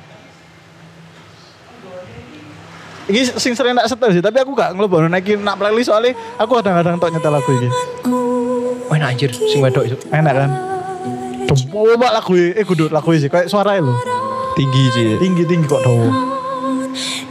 Iki 3.03 3.35
sing 3.35 3.51
sering 3.51 3.75
tak 3.75 3.91
setel 3.91 4.15
sih, 4.15 4.23
tapi 4.23 4.39
aku 4.39 4.55
gak 4.55 4.79
ngelebono 4.79 5.11
nek 5.11 5.19
iki 5.27 5.35
nak 5.35 5.59
playlist 5.59 5.91
soalnya 5.91 6.15
aku 6.39 6.55
kadang-kadang 6.55 6.95
tok 6.95 7.11
nyetel 7.11 7.31
lagu 7.35 7.51
iki. 7.51 7.69
Wah, 8.87 8.95
nah, 8.95 9.11
anjir 9.11 9.31
sing 9.35 9.59
wedok 9.59 9.83
itu. 9.91 9.97
Enak 10.07 10.33
kan? 10.33 10.49
Coba 11.51 12.07
lagu 12.15 12.31
iki, 12.31 12.55
eh 12.55 12.63
kudu 12.63 12.87
lagu 12.87 13.11
iki 13.11 13.27
sih, 13.27 13.29
kayak 13.29 13.51
suara 13.51 13.75
lho. 13.75 13.91
Tinggi 14.55 14.83
sih. 14.95 15.07
Tinggi-tinggi 15.19 15.67
kok 15.67 15.83
dawa. 15.83 16.07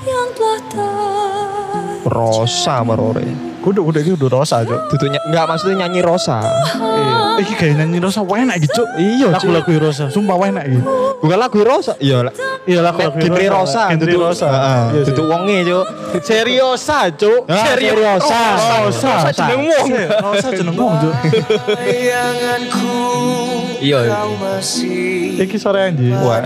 yang 0.03 0.29
telah 0.35 0.61
tak 0.69 2.11
Rosa 2.11 2.83
merore. 2.85 3.25
Kudu 3.63 3.81
kudu 3.87 3.99
iki 4.03 4.11
kudu 4.19 4.27
rosa, 4.29 4.67
Cuk. 4.67 4.91
Duduknya 4.91 5.23
enggak 5.25 5.47
maksudnya 5.47 5.87
nyanyi 5.87 6.03
Rosa. 6.03 6.43
Iya. 6.77 7.22
Iki 7.41 7.55
kayak 7.57 7.75
nyanyi 7.81 7.99
Rosa 8.03 8.21
enak 8.21 8.57
gitu. 8.61 8.83
Iya, 8.99 9.33
lagu-lagu 9.33 9.71
Rosa, 9.81 10.05
sumpah 10.13 10.37
enak 10.43 10.65
gitu. 10.69 10.85
Bukan 11.23 11.39
lagu 11.39 11.59
Rosa. 11.65 11.95
Iya. 12.03 12.29
Iya 12.63 12.81
lagu-lagu 12.83 13.19
Genre 13.19 13.47
Rosa. 13.51 13.91
Genre 13.91 14.15
Rosa. 14.15 14.49
Heeh, 14.49 14.83
Iya 14.93 15.01
sih. 15.03 15.13
Duduk 15.15 15.27
wonge, 15.31 15.59
Cuk. 15.67 15.87
Seriosa, 16.23 16.99
Cuk. 17.15 17.43
Ah, 17.51 17.65
Seriosa. 17.67 18.41
Rosa. 18.87 19.11
Rosa 19.19 19.31
jeneng 19.35 19.61
wong. 19.67 19.87
Rosa 20.23 20.49
jeneng 20.55 20.77
wong, 20.79 20.93
Cuk. 21.01 21.15
Iya. 21.83 22.23
iya. 23.83 23.99
Iki 25.43 25.57
suara 25.59 25.91
anjing. 25.91 26.15
Wah. 26.23 26.43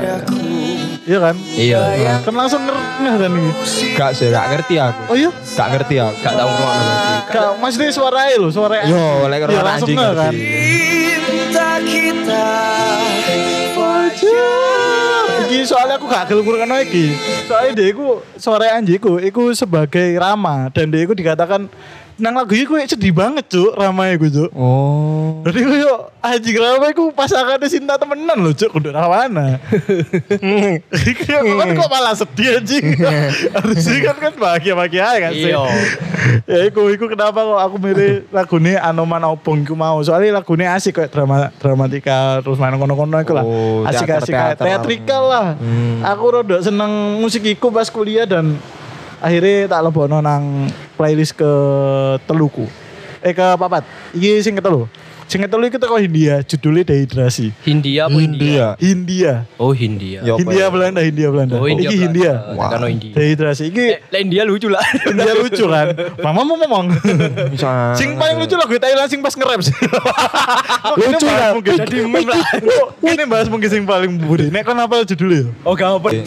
Iya 1.06 1.18
kan? 1.22 1.34
Iya. 1.54 1.80
Kan 2.26 2.34
langsung 2.34 2.66
ngeh 2.66 3.14
kan 3.14 3.30
ini. 3.30 3.50
Gak 3.94 4.10
sih, 4.18 4.26
gak 4.26 4.46
ngerti 4.50 4.74
aku. 4.82 5.00
Oh 5.06 5.14
iya? 5.14 5.30
Gak 5.30 5.68
ngerti 5.70 5.94
aku. 6.02 6.18
Gak 6.18 6.34
tahu 6.34 6.48
ngrungokno 6.50 6.82
berarti. 6.82 7.14
Gak, 7.30 7.50
maksudnya 7.62 7.90
suaranya 7.94 8.34
loh, 8.42 8.50
suara 8.50 8.74
Yo, 8.90 9.30
lek 9.30 9.38
Iya, 9.46 9.46
ora 9.46 9.62
langsung 9.62 9.88
anjing 9.94 9.98
ngeh 10.02 10.12
kan. 10.18 10.34
Iki 15.46 15.58
soalnya 15.62 15.94
aku 15.94 16.06
gak 16.10 16.24
gelem 16.26 16.42
ngrungokno 16.42 16.76
iki. 16.82 17.06
Soalnya 17.46 17.70
dia 17.78 17.86
iku 17.94 18.06
suara 18.34 18.66
anjiku 18.74 19.22
iku 19.22 19.54
sebagai 19.54 20.18
Rama 20.18 20.74
dan 20.74 20.90
dia 20.90 21.06
iku 21.06 21.14
dikatakan 21.14 21.70
nang 22.16 22.32
lagu 22.32 22.56
iku 22.56 22.80
sedih 22.80 23.12
banget 23.12 23.44
cuk 23.52 23.76
Rama 23.76 24.08
iku 24.16 24.26
cuk. 24.32 24.50
Oh. 24.56 25.44
Jadi 25.44 25.58
aku 25.68 25.74
yuk 25.84 26.00
anjing 26.24 26.56
Rama 26.56 26.86
iku 26.88 27.12
pasangannya 27.12 27.68
Sinta 27.68 28.00
temenan 28.00 28.40
loh 28.40 28.56
cuk 28.56 28.72
kudu 28.72 28.88
Rawana. 28.88 29.60
kan 31.28 31.68
kok 31.76 31.90
malah 31.92 32.16
sedih 32.16 32.56
anjing. 32.56 32.96
Harusnya 33.56 33.96
kan 34.08 34.16
kan 34.16 34.32
bahagia-bahagia 34.32 35.02
aja 35.04 35.18
kan 35.28 35.32
sih. 35.36 35.52
Iya. 35.52 35.60
ya 36.56 36.58
iku 36.72 36.88
iku 36.88 37.04
kenapa 37.12 37.36
kok 37.44 37.60
aku 37.60 37.76
milih 37.84 38.12
lagune 38.32 38.72
Anoman 38.80 39.24
Obong 39.28 39.68
iku 39.68 39.76
mau. 39.76 40.00
Soalnya 40.00 40.40
lagune 40.40 40.64
asik 40.64 40.96
kayak 40.96 41.12
drama 41.12 41.52
dramatika 41.60 42.40
terus 42.40 42.56
main 42.56 42.80
kono-kono 42.80 43.20
iku 43.20 43.36
lah. 43.36 43.44
Oh, 43.44 43.84
Asik-asik 43.84 44.32
kayak 44.32 44.56
teater-teater. 44.56 44.64
teatrikal 44.64 45.22
lah. 45.28 45.46
Hmm. 45.60 46.00
Aku 46.00 46.24
rada 46.32 46.64
seneng 46.64 47.20
musik 47.20 47.44
iku 47.44 47.68
pas 47.68 47.92
kuliah 47.92 48.24
dan 48.24 48.56
akhirnya 49.18 49.68
tak 49.68 49.80
lebono 49.82 50.18
nang 50.20 50.68
playlist 50.94 51.34
ke 51.34 51.52
teluku. 52.24 52.66
Eh 53.20 53.32
ke 53.32 53.46
papat. 53.56 53.82
Iki 54.12 54.40
sing 54.40 54.54
ke 54.54 54.62
telu. 54.62 54.86
Sing 55.26 55.42
ke 55.42 55.50
telu 55.50 55.66
iki 55.66 55.74
teko 55.74 55.98
Hindia, 55.98 56.38
judulnya 56.46 56.86
dehidrasi. 56.86 57.50
Hindia 57.66 58.06
apa 58.06 58.14
India? 58.14 58.78
Hindia. 58.78 59.42
Oh 59.58 59.74
Hindia. 59.74 60.22
Yo. 60.22 60.38
Apa 60.38 60.46
Hindia 60.46 60.62
ya? 60.62 60.66
Belanda, 60.70 61.00
Hindia 61.02 61.28
Belanda. 61.34 61.58
Oh 61.58 61.66
India. 61.66 61.90
Iki 61.90 61.96
Hindia. 61.98 62.32
Wah. 62.54 62.70
India. 62.86 63.10
Dehidrasi. 63.10 63.74
Iki 63.74 63.84
Eh, 63.90 63.98
lah 64.06 64.20
India 64.22 64.46
lucu 64.46 64.70
lah. 64.70 64.86
India 65.10 65.34
lucu 65.34 65.66
kan. 65.66 65.90
Mama 66.22 66.46
mau 66.46 66.54
ngomong. 66.62 66.94
Sing 67.98 68.14
paling 68.14 68.38
lucu 68.38 68.54
lagu 68.54 68.78
Thailand 68.78 69.10
sing 69.10 69.18
pas 69.18 69.34
nge-rap 69.34 69.66
sih. 69.66 69.74
Lucu 71.02 71.26
lah. 71.26 71.58
mungkin. 71.58 71.74
Jadi 71.74 71.96
meme 72.06 72.30
lah. 72.30 72.46
Ini 73.02 73.26
bahas 73.26 73.50
mungkin 73.50 73.66
sing 73.66 73.82
paling 73.82 74.22
budi. 74.22 74.46
Nek 74.54 74.62
kan 74.62 74.78
apa 74.78 75.02
judulnya? 75.02 75.50
Oh 75.66 75.74
gak 75.74 75.90
apa. 75.90 76.22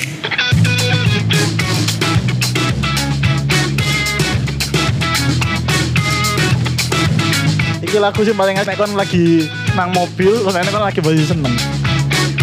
Iki 7.90 7.98
lagu 7.98 8.22
sih 8.22 8.38
paling 8.38 8.54
nek 8.54 8.78
kon 8.78 8.94
lagi 8.94 9.50
nang 9.74 9.90
mobil, 9.90 10.46
kon 10.46 10.54
nek 10.54 10.70
kon 10.70 10.86
lagi 10.86 11.02
baju 11.02 11.26
seneng. 11.26 11.50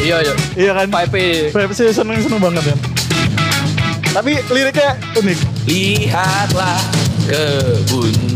Iya 0.03 0.19
iya. 0.27 0.35
Iya 0.59 0.73
kan? 0.75 0.91
Pipe. 0.91 1.55
Vibe 1.55 1.71
sih 1.71 1.95
seneng-seneng 1.95 2.43
banget 2.43 2.75
kan. 2.75 2.79
Tapi 4.11 4.43
liriknya 4.51 4.99
unik. 5.15 5.39
Lihatlah 5.71 6.83
kebunku 7.31 8.36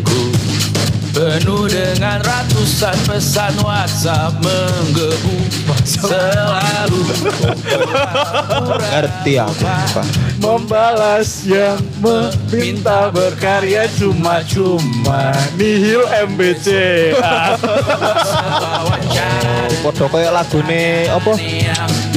Penuh 1.11 1.67
dengan 1.67 2.23
ratusan 2.23 2.95
pesan 3.03 3.59
WhatsApp 3.67 4.31
menggebu 4.47 5.43
Selalu 5.83 7.03
Ngerti 8.79 9.43
aku. 9.43 9.67
Pak. 9.67 10.07
Membalas 10.39 11.43
yang 11.43 11.83
meminta 11.99 13.11
berkarya 13.11 13.91
cuma-cuma 13.99 15.35
Nihil 15.59 16.07
MBC 16.31 16.67
wawancara 18.79 19.67
Podo 19.83 20.07
kayak 20.07 20.31
lagune 20.31 21.11
apa? 21.11 21.33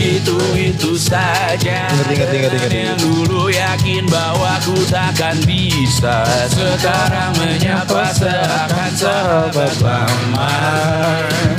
Itu-itu 0.03 0.91
saja 0.99 1.87
Ngerti, 1.87 2.13
ngerti, 2.19 2.37
ngerti, 2.43 2.57
ngerti. 2.59 2.77
Yang 2.83 2.99
dulu 3.07 3.41
yakin 3.47 4.03
bahwa 4.11 4.51
ku 4.67 4.75
takkan 4.91 5.37
bisa 5.47 6.27
Sekarang 6.51 7.31
menyapa 7.39 8.11
seakan 8.11 8.91
sahabat 8.91 9.75
lama 9.79 10.53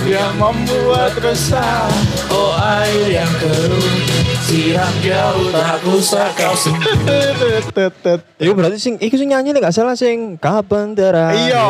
Yang 0.04 0.32
membuat 0.36 1.12
resah 1.24 1.88
Oh 2.28 2.52
air 2.60 3.24
yang 3.24 3.32
keruh 3.40 4.24
Siram 4.44 4.94
jauh 5.00 5.48
tak 5.56 5.80
usah 5.88 6.28
kau. 6.36 6.52
Iku 8.44 8.52
berarti 8.52 8.76
sing 8.76 9.00
iku 9.00 9.16
sing 9.16 9.32
nyanyi 9.32 9.56
nek 9.56 9.72
gak 9.72 9.74
salah 9.74 9.96
sing 9.96 10.36
kapan 10.36 10.92
terakhir. 10.92 11.48
Iya, 11.48 11.64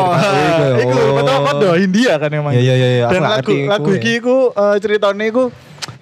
iku 0.82 0.98
betul 1.14 1.38
betul 1.46 1.74
Hindia 1.78 2.18
kan 2.18 2.34
emang. 2.34 2.50
Iya, 2.50 2.60
iya, 2.60 2.74
iya, 2.74 2.88
iya. 2.90 3.04
Aku 3.06 3.14
Dan 3.14 3.22
lagu 3.22 3.52
lagu 3.70 3.90
iku, 3.94 3.98
iki 4.02 4.10
iku 4.18 4.36
eh, 4.50 4.76
ceritanya 4.82 5.24
iku 5.30 5.54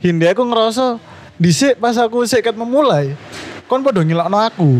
Hindia 0.02 0.34
aku 0.34 0.42
ngerasa 0.42 0.98
dhisik 1.38 1.78
pas 1.78 1.94
aku 1.94 2.26
sik 2.26 2.42
ket 2.42 2.58
memulai. 2.58 3.14
Kon 3.70 3.86
padha 3.86 4.02
ngilokno 4.02 4.38
aku. 4.42 4.70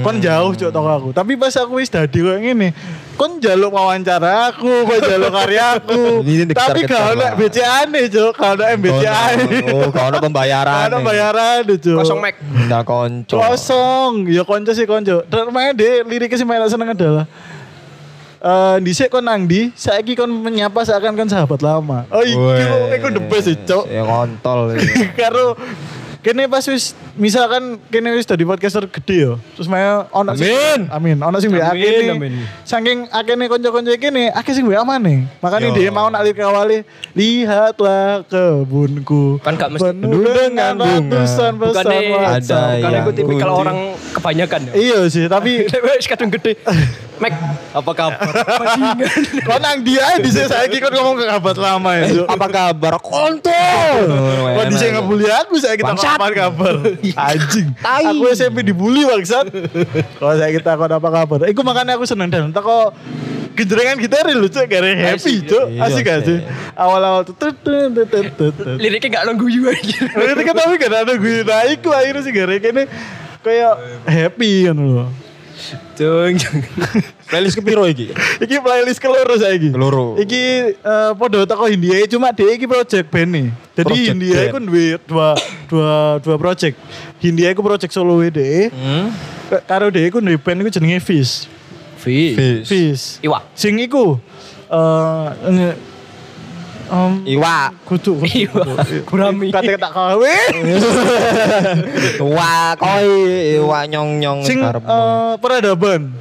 Kon 0.00 0.16
jauh 0.16 0.56
cok 0.56 0.72
toko 0.72 0.88
aku. 0.88 1.08
Tapi 1.12 1.36
pas 1.36 1.52
aku 1.60 1.76
wis 1.76 1.92
dadi 1.92 2.24
koyo 2.24 2.40
ngene, 2.40 2.72
kon 3.20 3.36
jaluk 3.36 3.76
wawancara 3.76 4.48
aku, 4.48 4.88
kon 4.88 5.00
jaluk 5.04 5.28
karya 5.28 5.76
aku. 5.76 6.00
Ini 6.24 6.48
dikejar-kejar 6.48 6.72
Tapi 6.72 6.80
gak 6.88 7.02
ono 7.04 7.20
lah. 7.20 7.32
BCA-ne 7.36 8.00
cok, 8.08 8.32
gak 8.32 8.50
ono 8.56 8.64
MBCA-ne. 8.80 9.58
Oh, 9.68 9.86
gak 9.92 10.04
ono 10.08 10.16
pembayaran. 10.24 10.88
Gak 10.88 10.88
ono 10.88 10.98
bayaran 11.04 11.60
cok. 11.68 11.98
Kosong 12.00 12.20
Mac. 12.24 12.34
Ndak 12.40 12.82
konco. 12.88 13.36
Kosong, 13.36 14.12
ya 14.32 14.42
konco 14.48 14.72
sih 14.72 14.88
konco. 14.88 15.20
Dan 15.28 15.52
main 15.52 15.76
deh 15.76 16.00
liriknya 16.08 16.40
sih 16.40 16.48
main 16.48 16.64
seneng 16.64 16.96
adalah 16.96 17.28
Eh, 18.44 18.76
dhisik 18.84 19.08
kon 19.08 19.24
nang 19.24 19.48
ndi, 19.48 19.72
saiki 19.72 20.12
kon 20.12 20.28
menyapa 20.28 20.84
seakan 20.84 21.16
kon 21.16 21.24
sahabat 21.24 21.64
lama. 21.64 22.04
Oh 22.12 22.20
iki 22.20 22.36
iku 22.92 23.08
the 23.08 23.22
best 23.24 23.48
sih, 23.48 23.56
Cok. 23.56 23.88
Ya 23.88 24.04
kontol. 24.04 24.68
iki. 24.76 25.16
Karo 25.16 25.56
kene 26.20 26.44
pas 26.44 26.60
wis 26.68 26.92
misalkan 27.16 27.80
kene 27.88 28.12
wis 28.12 28.28
dadi 28.28 28.44
podcaster 28.44 28.84
gede 28.84 29.16
yo. 29.16 29.32
Terus 29.56 29.64
main 29.64 30.04
ono 30.12 30.36
sing- 30.36 30.52
Amin. 30.52 30.80
amin. 30.92 31.16
Ono 31.24 31.36
sing 31.40 31.56
kene. 31.56 32.20
amin. 32.20 32.32
Saking 32.68 33.08
akene 33.08 33.48
kanca-kanca 33.48 33.96
kene, 33.96 34.28
akeh 34.28 34.52
sing 34.52 34.68
maneh. 34.68 35.24
Makanya 35.40 35.72
Yo. 35.72 35.76
dia 35.80 35.88
mau 35.88 36.12
nak 36.12 36.20
lirik 36.20 36.44
awali, 36.44 36.84
lihatlah 37.16 38.28
kebunku. 38.28 39.40
Kan 39.40 39.56
gak 39.56 39.72
mesti- 39.72 39.88
penuh 39.88 40.20
dengan 40.20 40.76
dengan 40.76 41.00
bunga. 41.00 41.16
ratusan 41.16 41.52
pesan 41.56 41.84
WhatsApp. 42.12 42.84
Ada 42.84 42.96
aku 43.00 43.10
tipikal 43.16 43.50
orang 43.56 43.78
kebanyakan 44.12 44.60
ya. 44.68 44.72
Iya 44.76 44.98
sih, 45.08 45.24
tapi 45.32 45.64
Wes 45.88 46.04
kadung 46.04 46.28
gede. 46.28 46.60
Mac, 47.14 47.32
apa 47.70 47.92
kabar? 47.94 48.32
Kau 49.46 49.58
nang 49.62 49.86
dia 49.86 50.18
di 50.18 50.30
sini 50.34 50.50
saya 50.50 50.66
kok 50.66 50.90
ngomong 50.90 51.22
ke 51.22 51.26
kabar 51.30 51.54
lama 51.54 51.90
ya. 51.94 52.26
Apa 52.26 52.46
kabar? 52.50 52.92
Kontol. 52.98 53.94
Kau 54.54 54.64
di 54.66 54.76
sini 54.76 54.98
aku 55.30 55.54
saya 55.62 55.78
kita 55.78 55.94
kabar 55.94 56.30
kabar. 56.34 56.74
Anjing. 57.14 57.70
Aku 57.80 58.26
SMP 58.34 58.66
dibully 58.66 59.06
bangsat. 59.06 59.46
Kalau 60.18 60.34
saya 60.34 60.50
kita 60.50 60.74
kau 60.74 60.90
apa 60.90 61.08
kabar? 61.22 61.38
Iku 61.46 61.62
makanya 61.62 61.94
aku 61.94 62.06
seneng 62.06 62.34
dan 62.34 62.50
kok 62.50 62.98
Genjrengan 63.54 64.02
gitar 64.02 64.26
lucu 64.34 64.58
kayak 64.66 64.98
happy 64.98 65.46
cuk 65.46 65.78
Iya 65.78 65.86
asik 65.86 66.02
gak 66.02 66.26
sih. 66.26 66.42
sih 66.42 66.74
awal-awal 66.74 67.22
tuh. 67.22 67.38
Liriknya 68.82 69.22
gak 69.22 69.24
nunggu 69.30 69.46
aja. 69.70 70.10
Itu 70.10 70.42
kan 70.42 70.54
tapi 70.58 70.74
gak 70.74 70.90
ada 70.90 71.14
gue 71.14 71.46
nah 71.46 71.62
iku 71.70 71.94
akhirnya 71.94 72.26
sih 72.26 72.34
gara 72.34 72.58
ini 72.58 72.82
kayak 73.46 73.74
happy 74.10 74.66
kan 74.66 74.74
loh. 74.74 75.06
Cung. 75.96 76.36
Playlist 77.30 77.56
kepiro 77.56 77.84
iki? 77.88 78.10
Iki 78.40 78.56
playlist 78.60 79.00
keloro 79.00 79.34
saiki. 79.38 79.70
Keloro. 79.72 80.14
Iki 80.20 80.42
eh 80.76 81.10
podo 81.16 81.46
teko 81.46 81.64
Hindia 81.70 82.04
cuma 82.06 82.30
dia 82.30 82.52
iki 82.52 82.66
project 82.68 83.06
band 83.08 83.30
nih. 83.32 83.46
Jadi 83.74 83.84
Project 83.86 84.10
Hindia 84.12 84.34
band. 84.36 84.48
iku 84.50 84.58
duwe 84.60 84.86
dua 85.08 85.28
dua 85.70 85.92
dua 86.20 86.36
project. 86.36 86.76
Hindia 87.18 87.48
iku 87.50 87.62
project 87.64 87.92
solo 87.94 88.20
WDE. 88.20 88.68
Hmm. 88.70 89.08
Karo 89.64 89.88
dia 89.88 90.04
iku 90.06 90.20
duwe 90.20 90.36
band 90.36 90.60
iku 90.62 90.70
jenenge 90.70 91.00
Fish. 91.00 91.48
Fish. 91.98 92.68
Fish. 92.68 93.04
Iwa. 93.24 93.40
Sing 93.56 93.80
iku 93.80 94.20
eh 94.68 95.28
nge- 95.48 95.76
em, 96.90 97.12
Iwa. 97.24 97.70
kudu. 97.88 98.20
Gurami. 99.08 99.48
Kate 99.52 99.76
tak 99.78 99.92
kawe. 99.92 100.34
Iwa 102.20 102.52
koi 102.76 103.10
iwa 103.60 103.78
nyong 103.88 104.10
nyong 104.20 104.40
Sing 104.44 104.60
eh, 104.60 105.34
peradaban. 105.40 106.12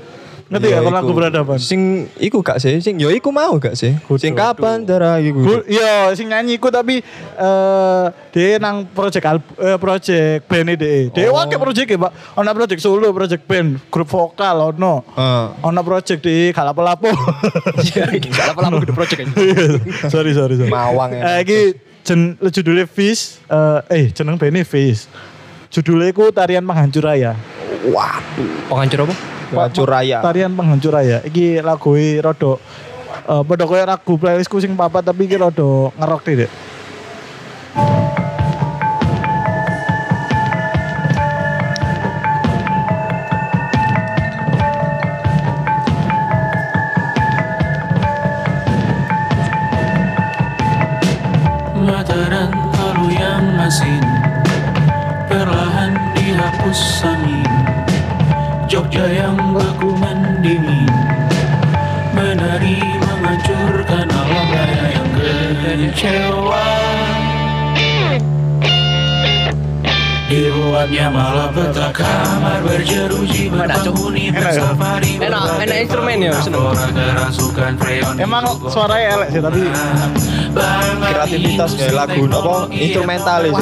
Ngerti 0.53 0.65
Iya, 0.65 0.75
gak 0.75 0.83
kon 0.83 0.93
lagu 0.93 1.05
iku. 1.05 1.17
peradaban? 1.17 1.57
Sing 1.57 1.81
iku 2.15 2.37
gak 2.39 2.57
sih? 2.57 2.77
Sing 2.77 2.95
yo 2.95 3.09
iku 3.09 3.29
mau 3.29 3.57
gak 3.57 3.73
sih? 3.73 3.97
Sing 4.15 4.31
kapan 4.31 4.85
terakhir 4.85 5.25
iku? 5.25 5.39
Gu- 5.41 5.65
Iya, 5.65 6.13
sing 6.13 6.29
nyanyi 6.29 6.55
iku 6.55 6.69
tapi 6.69 7.01
eh 7.33 8.03
dia 8.29 8.57
nang 8.57 8.85
project 8.87 9.25
alb 9.25 9.41
eh, 9.55 9.75
project 9.75 10.45
band 10.45 10.69
DE. 10.75 11.09
Dia 11.09 11.27
Oh. 11.27 11.35
wakil 11.35 11.57
project 11.57 11.87
ya, 11.87 11.97
Pak. 11.97 12.11
Ono 12.35 12.49
project 12.53 12.79
solo, 12.79 13.09
project 13.09 13.43
band, 13.43 13.81
grup 13.87 14.05
vokal 14.07 14.71
ono. 14.71 15.01
Heeh. 15.11 15.45
Ono 15.63 15.81
project 15.81 16.21
di. 16.21 16.53
Gak 16.53 16.65
lama-lama 16.65 17.09
gede 18.77 18.93
project 18.93 19.19
aja. 19.19 19.33
sorry, 20.07 20.31
sorry, 20.31 20.53
sorry. 20.55 20.69
Mawang 20.69 21.11
ya. 21.11 21.21
Eh 21.33 21.37
iki 21.41 21.59
jen 22.03 22.19
judulnya 22.37 22.85
Fish, 22.85 23.41
eh 23.45 23.79
eh 23.89 24.05
jeneng 24.09 24.35
bandnya 24.35 24.61
Fish. 24.61 25.09
Judulnya 25.69 26.05
iku 26.07 26.29
Tarian 26.29 26.61
Penghancur 26.61 27.01
Raya. 27.03 27.33
Penghancur 28.67 28.99
apa? 29.03 29.15
Hancur 29.57 29.87
raya. 29.87 30.19
Tarian 30.21 30.51
Penghancur 30.53 30.93
Raya. 30.93 31.21
Iki 31.23 31.61
lagu 31.61 31.93
rada 31.97 32.51
eh 33.23 33.41
padha 33.45 33.63
koyo 33.69 33.83
lagu 33.85 34.13
playlistku 34.17 34.57
sing 34.59 34.73
papat 34.75 35.05
tapi 35.05 35.29
iki 35.29 35.37
rada 35.37 35.93
ngerok 35.95 36.21
deh. 36.33 36.51
Jogja 58.73 59.05
yang 59.05 59.37
baku 59.53 59.93
mendingin. 60.01 60.89
Menari 62.09 62.81
menghancurkan 63.05 64.09
alam 64.09 64.49
raya 64.49 64.97
yang 64.97 65.09
kecewa. 65.61 66.65
Dibuatnya 70.25 71.13
malah 71.13 71.53
peta 71.53 71.93
kamar 71.93 72.65
berjeruji 72.65 73.53
berpenghuni 73.53 74.33
bersafari 74.33 75.21
Enak, 75.21 75.61
enak 75.61 75.77
instrumen 75.85 76.25
ya, 76.25 76.33
seneng. 76.41 76.73
Kerasukan 76.73 77.77
freon 77.77 78.17
Emang 78.17 78.57
suaranya 78.73 79.21
elek 79.21 79.37
sih 79.37 79.41
tapi 79.45 79.69
Kreativitas 81.13 81.77
kayak 81.77 81.93
lagu 81.93 82.25
apa 82.25 82.73
instrumental 82.73 83.45
itu 83.45 83.61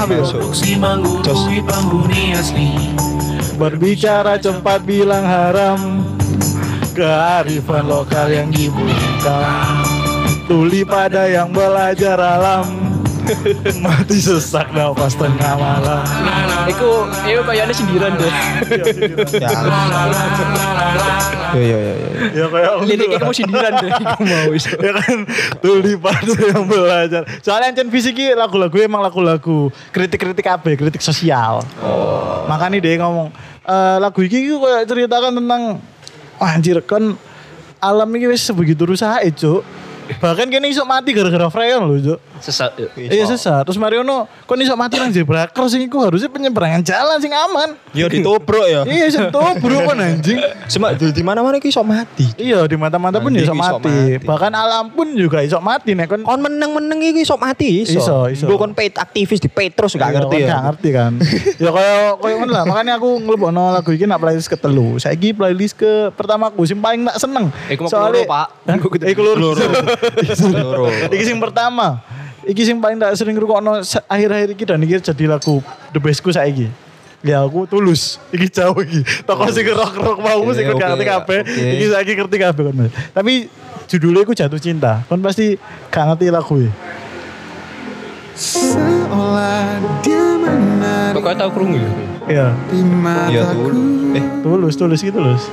biasa. 2.08 3.21
Berbicara 3.62 4.42
cepat 4.42 4.82
bilang 4.90 5.22
haram. 5.22 6.02
Kearifan 6.98 7.86
lokal 7.86 8.34
yang 8.34 8.50
dibutuhkan. 8.50 9.86
Tuli 10.50 10.82
pada 10.82 11.30
yang 11.30 11.54
belajar 11.54 12.18
alam. 12.18 12.66
Mati 13.86 14.18
sesak 14.18 14.74
nafas 14.74 15.14
tengah 15.14 15.62
malam. 15.62 16.02
Iku, 16.74 17.06
iku 17.22 17.42
kayaknya 17.46 17.74
sindiran 17.78 18.18
deh. 18.18 18.34
Ya. 19.38 19.50
Yo 21.52 21.62
yo 21.62 21.78
yo 21.78 21.94
yo. 21.94 22.10
ya 22.34 22.46
kayak 22.50 22.72
Liriknya 22.82 23.18
kamu 23.22 23.34
sindiran 23.38 23.74
deh. 23.78 23.92
Iku 23.94 24.22
mau 24.34 24.50
iso. 24.58 24.74
ya 24.74 24.92
kan? 24.98 25.18
Tuli 25.62 25.94
pada 26.02 26.34
yang 26.34 26.66
belajar. 26.66 27.30
Soalnya 27.46 27.78
Encen 27.78 27.94
Fisik 27.94 28.18
ini 28.18 28.34
lagu-lagu 28.34 28.74
emang 28.82 29.06
lagu-lagu. 29.06 29.70
Kritik-kritik 29.94 30.50
apa 30.50 30.74
kritik 30.74 31.06
sosial. 31.06 31.62
Makanya 32.50 32.82
dia 32.82 32.98
ngomong 33.06 33.30
eh, 33.72 33.98
lagu 34.04 34.20
ini 34.20 34.52
ku 34.52 34.68
kayak 34.68 34.84
ceritakan 34.92 35.32
tentang 35.40 35.62
wah 36.38 36.52
anjir 36.52 36.84
kan 36.84 37.16
alam 37.82 38.10
ini 38.14 38.36
sebegitu 38.38 38.86
rusak 38.86 39.24
cuk. 39.34 39.64
Bahkan 40.20 40.52
kini 40.52 40.76
iso 40.76 40.84
mati 40.84 41.16
gara-gara 41.16 41.48
freon 41.48 41.88
loh 41.88 41.98
cuk 41.98 42.31
Sesat. 42.42 42.72
yuk. 42.78 42.90
Iya 42.98 43.24
sesat. 43.30 43.64
Terus 43.64 43.78
Mariono, 43.78 44.26
kok 44.50 44.58
iso 44.58 44.74
mati 44.74 44.98
nang 44.98 45.14
zebra 45.14 45.46
cross 45.48 45.78
iku 45.78 46.02
harusnya 46.02 46.28
penyeberangan 46.28 46.82
jalan 46.82 47.18
sing 47.22 47.30
aman. 47.30 47.78
Yo 47.94 48.10
ditobrok 48.10 48.66
ya. 48.66 48.82
Iya 48.84 49.06
sentuh 49.14 49.56
bro 49.62 49.86
kan 49.86 50.02
anjing. 50.02 50.42
Semak 50.66 50.98
di 50.98 51.24
mana-mana 51.24 51.62
iki 51.62 51.70
iso 51.70 51.86
mati. 51.86 52.26
Iya 52.36 52.66
di 52.66 52.76
mata-mata 52.76 53.22
pun 53.22 53.30
iso 53.38 53.54
iso 53.54 53.56
mati. 53.56 53.90
mati. 54.18 54.26
Bahkan 54.26 54.52
alam 54.52 54.90
pun 54.90 55.08
juga 55.14 55.46
iso 55.46 55.62
mati 55.62 55.94
nek 55.94 56.10
kon 56.10 56.22
Kon 56.26 56.42
meneng-meneng 56.42 57.00
iki 57.14 57.22
iso 57.24 57.38
mati 57.38 57.86
iso. 57.86 58.02
Iso, 58.02 58.18
iso. 58.28 58.46
Kon 58.58 58.74
paid 58.74 58.98
aktivis 58.98 59.38
di 59.38 59.50
Petrus 59.50 59.94
gak 59.94 60.10
Iya, 60.10 60.18
ngerti 60.22 60.38
ya. 60.42 60.48
Gak 60.50 60.62
ngerti 60.66 60.90
kan. 60.90 61.12
ya 61.62 61.70
kaya 61.70 61.96
kaya 62.18 62.34
ngono 62.42 62.52
lah. 62.52 62.64
Makanya 62.66 62.94
aku 62.98 63.10
ngelebokno 63.22 63.64
lagu 63.70 63.90
iki 63.94 64.10
nak 64.10 64.18
playlist 64.18 64.50
ketelu. 64.50 64.98
Saiki 64.98 65.38
playlist 65.38 65.78
ke 65.78 66.10
pertama 66.18 66.50
aku 66.50 66.66
sing 66.66 66.82
paling 66.82 67.06
tak 67.06 67.18
seneng. 67.22 67.54
Iku 67.70 67.86
mau 67.86 68.10
Pak. 68.10 68.48
Iku 69.06 69.22
loro. 69.22 69.54
Loro. 70.62 70.88
Iki 71.12 71.24
sing 71.24 71.38
pertama. 71.38 72.02
Iki 72.42 72.62
sing 72.66 72.78
paling 72.82 72.98
tak 72.98 73.14
sering 73.14 73.38
ngrungokno 73.38 73.86
akhir-akhir 74.10 74.50
iki 74.58 74.64
dan 74.66 74.82
iki 74.82 74.98
jadi 74.98 75.26
lagu 75.30 75.62
the 75.94 76.02
bestku 76.02 76.34
saiki. 76.34 76.74
Ya 77.22 77.46
aku 77.46 77.70
tulus. 77.70 78.18
Iki 78.34 78.50
jauh 78.50 78.78
iki. 78.82 79.06
Toko 79.30 79.46
sing 79.54 79.70
rock-rock 79.70 80.18
mau 80.18 80.42
Oke, 80.42 80.58
sing 80.58 80.66
gak 80.74 80.98
ngerti 80.98 81.06
kabeh. 81.06 81.40
Iki 81.46 81.86
saiki 81.94 82.12
ngerti 82.18 82.38
kabeh 82.42 82.62
kon. 82.66 82.90
Tapi 82.90 83.46
judulnya 83.86 84.26
iku 84.26 84.34
jatuh 84.34 84.58
cinta. 84.58 85.06
Kon 85.06 85.22
pasti 85.22 85.54
gak 85.94 86.04
ngerti 86.14 86.26
lagu 86.34 86.58
iki. 86.58 86.72
Seolah 88.34 89.78
dia 90.02 90.26
menari 90.42 91.14
Kok 91.14 91.22
kau 91.22 91.36
tahu 91.38 91.50
krungu 91.54 91.78
ya? 91.78 91.92
Iya. 92.26 92.48
Iya 93.30 93.42
tuh. 93.54 93.70
Eh, 94.18 94.24
Tulus, 94.42 94.74
tulus 94.82 95.00
gitu 95.06 95.22
tulus. 95.22 95.46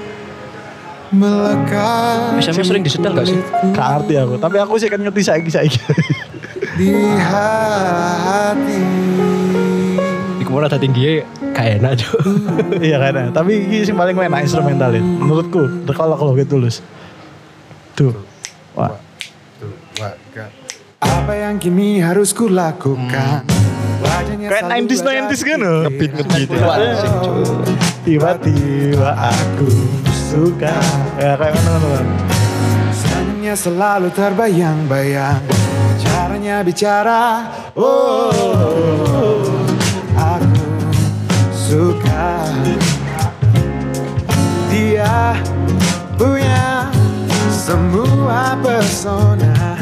Melekat 1.13 2.37
SMS 2.41 2.65
sering 2.65 2.81
disetel 2.81 3.13
gak 3.13 3.29
sih? 3.29 3.37
Gak 3.77 3.87
ngerti 3.93 4.15
aku. 4.17 4.35
Tapi 4.41 4.57
aku 4.57 4.81
sih 4.81 4.89
kan 4.89 5.05
ngerti 5.05 5.21
saiki 5.21 5.53
saiki. 5.53 5.77
Di 6.79 6.95
hati 7.19 8.83
Iku 10.39 10.47
mau 10.55 10.63
rada 10.63 10.79
tinggi 10.79 11.27
gak 11.51 11.83
enak 11.83 11.99
Cuk. 11.99 12.23
iya 12.87 13.03
kan. 13.03 13.35
Tapi 13.35 13.67
iki 13.67 13.83
sing 13.83 13.99
paling 13.99 14.15
enak 14.15 14.47
instrumental 14.47 14.95
ini. 14.95 15.03
Menurutku, 15.03 15.83
kalau 15.91 16.15
kalau 16.15 16.39
gitu 16.39 16.55
tulus. 16.55 16.79
Tuh. 17.99 18.15
Wah. 18.79 18.95
Apa 21.03 21.33
yang 21.35 21.59
kini 21.59 21.99
harus 21.99 22.31
ku 22.31 22.47
lakukan 22.47 23.43
Wajahnya 23.99 24.47
Kayak 24.47 24.63
selalu 24.71 24.87
90s 24.87 25.01
ada 25.03 25.11
90s 25.27 25.41
kan 25.43 25.59
ngebit 25.59 26.11
ngebit 26.15 26.49
ya. 26.55 26.63
Tiba-tiba 28.07 29.11
aku 29.19 29.67
suka. 30.07 30.79
Ya 31.19 31.35
kayak 31.35 31.59
mana 31.59 31.71
mana. 31.83 32.15
Senyumnya 32.95 33.55
selalu 33.59 34.09
terbayang-bayang 34.15 35.43
Caranya 36.49 36.65
bicara 36.65 37.25
Oh 37.77 39.45
Aku 40.17 40.65
suka. 41.53 42.49
Dia 44.73 45.37
punya 46.17 46.89
semua 47.53 48.57
pesona. 48.65 49.77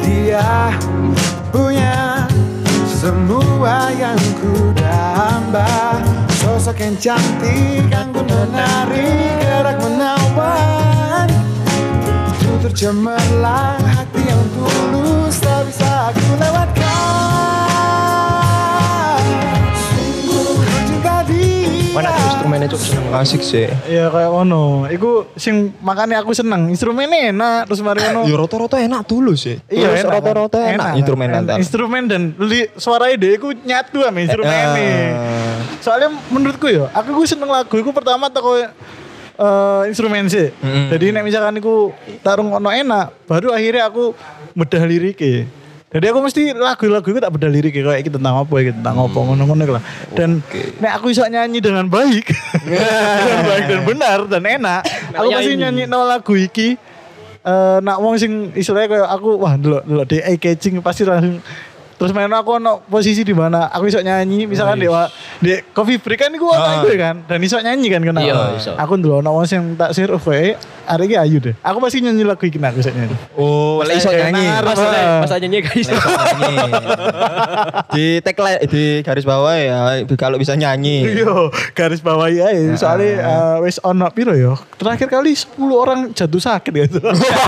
Dia 0.00 0.72
punya 1.52 2.24
semua 2.88 3.92
yang 3.92 4.16
ku 4.40 4.72
damba 4.80 6.00
Sosok 6.40 6.80
yang 6.80 6.96
cantik, 6.96 7.92
anggun 7.92 8.24
menarik, 8.24 9.36
gerak 9.36 9.76
menawan. 9.84 11.28
Itu 12.32 12.72
tercemerlang 12.72 13.84
hati 13.84 14.23
Tak 15.34 15.66
bisa 15.66 16.14
aku 16.14 16.38
lewatkan 16.38 16.84
Sungguh 19.74 20.62
ku 20.62 20.62
cinta 20.86 21.26
dia 21.26 21.90
Mana 21.94 22.08
tuh 22.10 22.26
instrumennya 22.26 22.66
Cuk 22.70 22.80
seneng. 22.82 23.04
Asik 23.14 23.42
sih. 23.46 23.66
Iya 23.86 24.10
kayak 24.10 24.30
ono. 24.34 24.90
Iku 24.90 25.30
sing 25.38 25.70
makanya 25.78 26.26
aku 26.26 26.34
seneng. 26.34 26.66
Instrumennya 26.66 27.30
enak. 27.30 27.70
Terus 27.70 27.80
mari 27.86 28.02
ono. 28.10 28.26
Yo 28.26 28.34
rata-rata 28.34 28.82
enak 28.82 29.06
tulus 29.06 29.46
sih. 29.46 29.62
Iya, 29.70 30.02
enak, 30.02 30.18
kan? 30.18 30.34
enak 30.34 30.74
Enak, 30.74 30.92
instrumen 30.98 31.28
kan? 31.30 31.46
nanti. 31.46 31.62
Instrumen 31.62 32.02
dan 32.10 32.34
li, 32.42 32.66
suara 32.74 33.14
ide 33.14 33.38
aku 33.38 33.54
nyatu 33.62 34.02
sama 34.02 34.18
instrumen 34.26 34.50
ini. 34.50 34.86
Eh. 34.86 35.10
Soalnya 35.78 36.10
menurutku 36.34 36.66
ya, 36.66 36.90
aku 36.90 37.14
gue 37.14 37.26
seneng 37.30 37.46
lagu. 37.46 37.70
Aku 37.70 37.92
pertama 37.94 38.26
toko 38.26 38.58
eh 38.58 39.82
instrumen 39.86 40.26
sih. 40.26 40.50
Mm-mm. 40.50 40.90
Jadi 40.90 41.14
nek 41.14 41.22
misalkan 41.26 41.58
aku 41.62 41.94
tarung 42.22 42.50
ono 42.54 42.70
enak, 42.70 43.26
baru 43.26 43.54
akhirnya 43.54 43.86
aku 43.86 44.14
bedah 44.54 44.82
liriknya. 44.86 45.46
Jadi 45.94 46.10
aku 46.10 46.26
mesti 46.26 46.50
lagu-lagu 46.58 47.06
itu 47.06 47.22
tak 47.22 47.30
bedah 47.38 47.46
lirik 47.46 47.70
kayak 47.70 48.02
iki 48.02 48.10
tentang 48.10 48.34
apa 48.34 48.54
iki 48.58 48.74
tentang 48.74 48.98
apa 48.98 49.14
ngono-ngono 49.14 49.78
lah. 49.78 49.82
Dan 50.10 50.42
nek 50.82 50.92
aku 50.98 51.14
bisa 51.14 51.30
nyanyi 51.30 51.62
dengan 51.62 51.86
baik, 51.86 52.34
dengan 53.22 53.42
baik 53.46 53.64
dan 53.70 53.80
benar 53.86 54.18
dan 54.26 54.42
enak, 54.42 54.82
aku 55.14 55.28
pasti 55.30 55.54
nyanyi 55.54 55.86
no 55.86 56.02
lagu 56.02 56.34
iki 56.34 56.74
eh 57.44 57.78
nak 57.84 58.00
wong 58.00 58.16
sing 58.16 58.56
istilahnya 58.56 58.88
kayak 58.88 59.08
aku 59.20 59.36
wah 59.36 59.54
delok 59.60 59.84
delok 59.84 60.06
di 60.08 60.16
eye 60.16 60.40
catching 60.40 60.80
pasti 60.80 61.04
langsung 61.04 61.44
terus 61.94 62.10
main 62.10 62.26
aku 62.28 62.58
ono 62.58 62.82
posisi 62.82 63.20
di 63.20 63.32
mana 63.32 63.66
aku 63.66 63.86
iso 63.86 63.98
nyanyi 63.98 64.44
misalkan 64.44 64.76
di 64.76 64.86
wa- 64.86 65.06
di 65.36 65.54
coffee 65.70 65.96
break 65.96 66.18
kan 66.18 66.30
iku 66.30 66.46
ono 66.46 66.68
iku 66.80 66.88
kan 66.94 67.16
dan 67.22 67.38
iso 67.38 67.56
nyanyi 67.56 67.86
kan 67.88 68.00
kena 68.00 68.20
Iya, 68.20 68.34
iso. 68.54 68.72
aku 68.72 68.96
dulu 68.96 69.18
ono 69.18 69.30
wong 69.32 69.44
sing 69.44 69.74
tak 69.74 69.92
share 69.92 70.10
kowe 70.12 70.34
hari 70.84 71.04
iki 71.06 71.16
ayu 71.16 71.38
deh 71.38 71.54
aku 71.56 71.78
pasti 71.78 71.98
nyanyi 71.98 72.22
lagu 72.22 72.42
iki 72.42 72.56
nak 72.56 72.72
aku 72.72 72.80
iso 72.80 72.90
nyanyi 72.90 73.16
Oh, 73.34 73.80
lek 73.80 73.96
iso 73.96 74.08
Kayak 74.08 74.30
nyanyi. 74.30 74.46
Pas 74.60 74.78
pas 75.24 75.32
nyanyi 75.34 75.58
guys. 75.60 75.88
Di 77.90 78.04
tagline 78.20 78.60
di 78.64 78.82
garis 79.00 79.24
bawah 79.24 79.54
ya 79.54 79.78
kalau 80.14 80.36
bisa 80.36 80.54
nyanyi. 80.54 81.06
Iya, 81.14 81.50
garis 81.72 81.98
bawahi 81.98 82.38
aja. 82.38 82.74
Soalnya 82.76 83.10
eh, 83.18 83.56
wis 83.60 83.78
ono 83.80 84.06
piro 84.10 84.32
ya? 84.32 84.54
Terakhir 84.76 85.08
kali 85.08 85.32
10 85.32 85.56
orang 85.70 85.98
jatuh 86.12 86.40
sakit 86.40 86.72
gitu. 86.74 86.98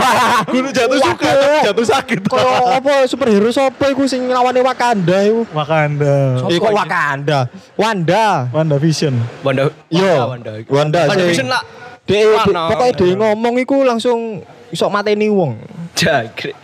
Kudu 0.50 0.68
jatuh 0.70 0.98
suka, 0.98 1.30
jatuh 1.64 1.86
sakit. 1.86 2.18
Kalau 2.26 2.54
apa 2.72 3.06
superhero 3.06 3.48
sapa 3.48 3.90
iku 3.90 4.06
sing 4.06 4.26
lawane 4.46 4.60
Wakanda 4.62 5.16
iku? 5.26 5.42
Wakanda. 5.50 6.14
Eh 6.46 6.58
kok 6.62 6.70
Wakanda? 6.70 7.38
Wanda. 7.74 8.46
Wanda 8.54 8.76
Vision. 8.78 9.14
Wanda. 9.42 9.66
Yo, 9.90 10.06
Wanda. 10.30 10.52
Wanda 10.70 11.00
Wanda 11.10 11.24
Vision 11.26 11.50
lah. 11.50 11.62
Dek 12.06 12.46
Wanda. 12.46 12.70
pokoknya 12.70 12.92
dia 12.94 13.14
ngomong 13.18 13.54
iku 13.58 13.82
langsung 13.82 14.46
iso 14.70 14.86
mateni 14.86 15.26
wong. 15.26 15.58
Jagre. 15.98 16.54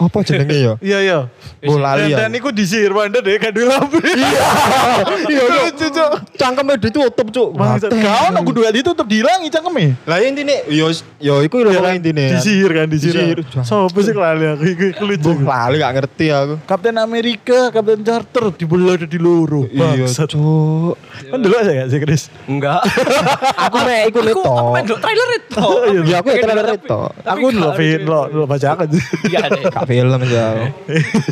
Apa 0.00 0.24
jenenge 0.24 0.56
ya? 0.56 0.74
Iya 0.80 0.98
iya. 1.04 1.18
Oh, 1.68 1.76
lali 1.76 2.08
Dan, 2.08 2.32
dan 2.32 2.40
iku 2.40 2.48
disihir 2.48 2.88
Wanda 2.88 3.20
deh 3.20 3.36
kan 3.36 3.52
lampu. 3.52 4.00
Iya. 4.00 4.40
Iya 5.30 5.44
lucu 5.44 5.86
cuk. 5.92 6.10
Cangkeme 6.40 6.74
ditutup, 6.80 7.26
Cuk. 7.28 7.48
Bangsat. 7.52 7.92
Kau 7.92 8.26
nak 8.32 8.42
kudu 8.48 8.64
ditutup 8.72 9.04
dihilangi 9.04 9.52
cangkeme. 9.52 9.92
Lah 10.08 10.18
intine 10.24 10.64
yo 10.72 10.88
yo 11.20 11.44
iku 11.44 11.60
lho 11.60 11.76
Iya 11.76 11.80
kan? 11.84 11.92
intine. 12.00 12.32
Disihir 12.32 12.70
kan 12.72 12.86
disihir. 12.88 13.44
Disihir. 13.44 13.64
Sopo 13.68 14.00
sih 14.00 14.16
lali 14.16 14.48
aku 14.48 14.64
iku 14.72 15.04
lucu. 15.04 15.30
Lali 15.44 15.76
gak 15.84 15.92
ngerti 16.00 16.26
aku. 16.32 16.54
Kapten 16.64 16.96
Amerika, 16.96 17.68
Kapten 17.68 18.00
Charter 18.00 18.56
dibelah 18.56 18.96
di 18.96 19.18
loro. 19.20 19.68
Iya. 19.68 20.08
Cuk. 20.08 20.96
Kan 21.28 21.38
dulu 21.44 21.54
saya 21.60 21.84
gak 21.84 21.88
sih 21.92 21.98
Chris? 22.00 22.22
Enggak. 22.48 22.80
Aku 23.68 23.76
mek 23.84 24.08
iku 24.08 24.20
neto. 24.24 24.56
aku 24.72 24.96
trailer 24.98 25.28
itu. 25.36 25.66
Ya 26.08 26.16
aku 26.24 26.28
ya 26.32 26.42
trailer 26.42 26.68
itu. 26.74 27.00
Aku 27.28 27.46
dulu 27.52 27.68
film 27.76 28.02
lo, 28.08 28.20
lo 28.32 28.44
baca 28.48 28.68
kan. 28.72 28.88
Iya 29.28 29.46
deh. 29.52 29.62
Film. 29.90 30.22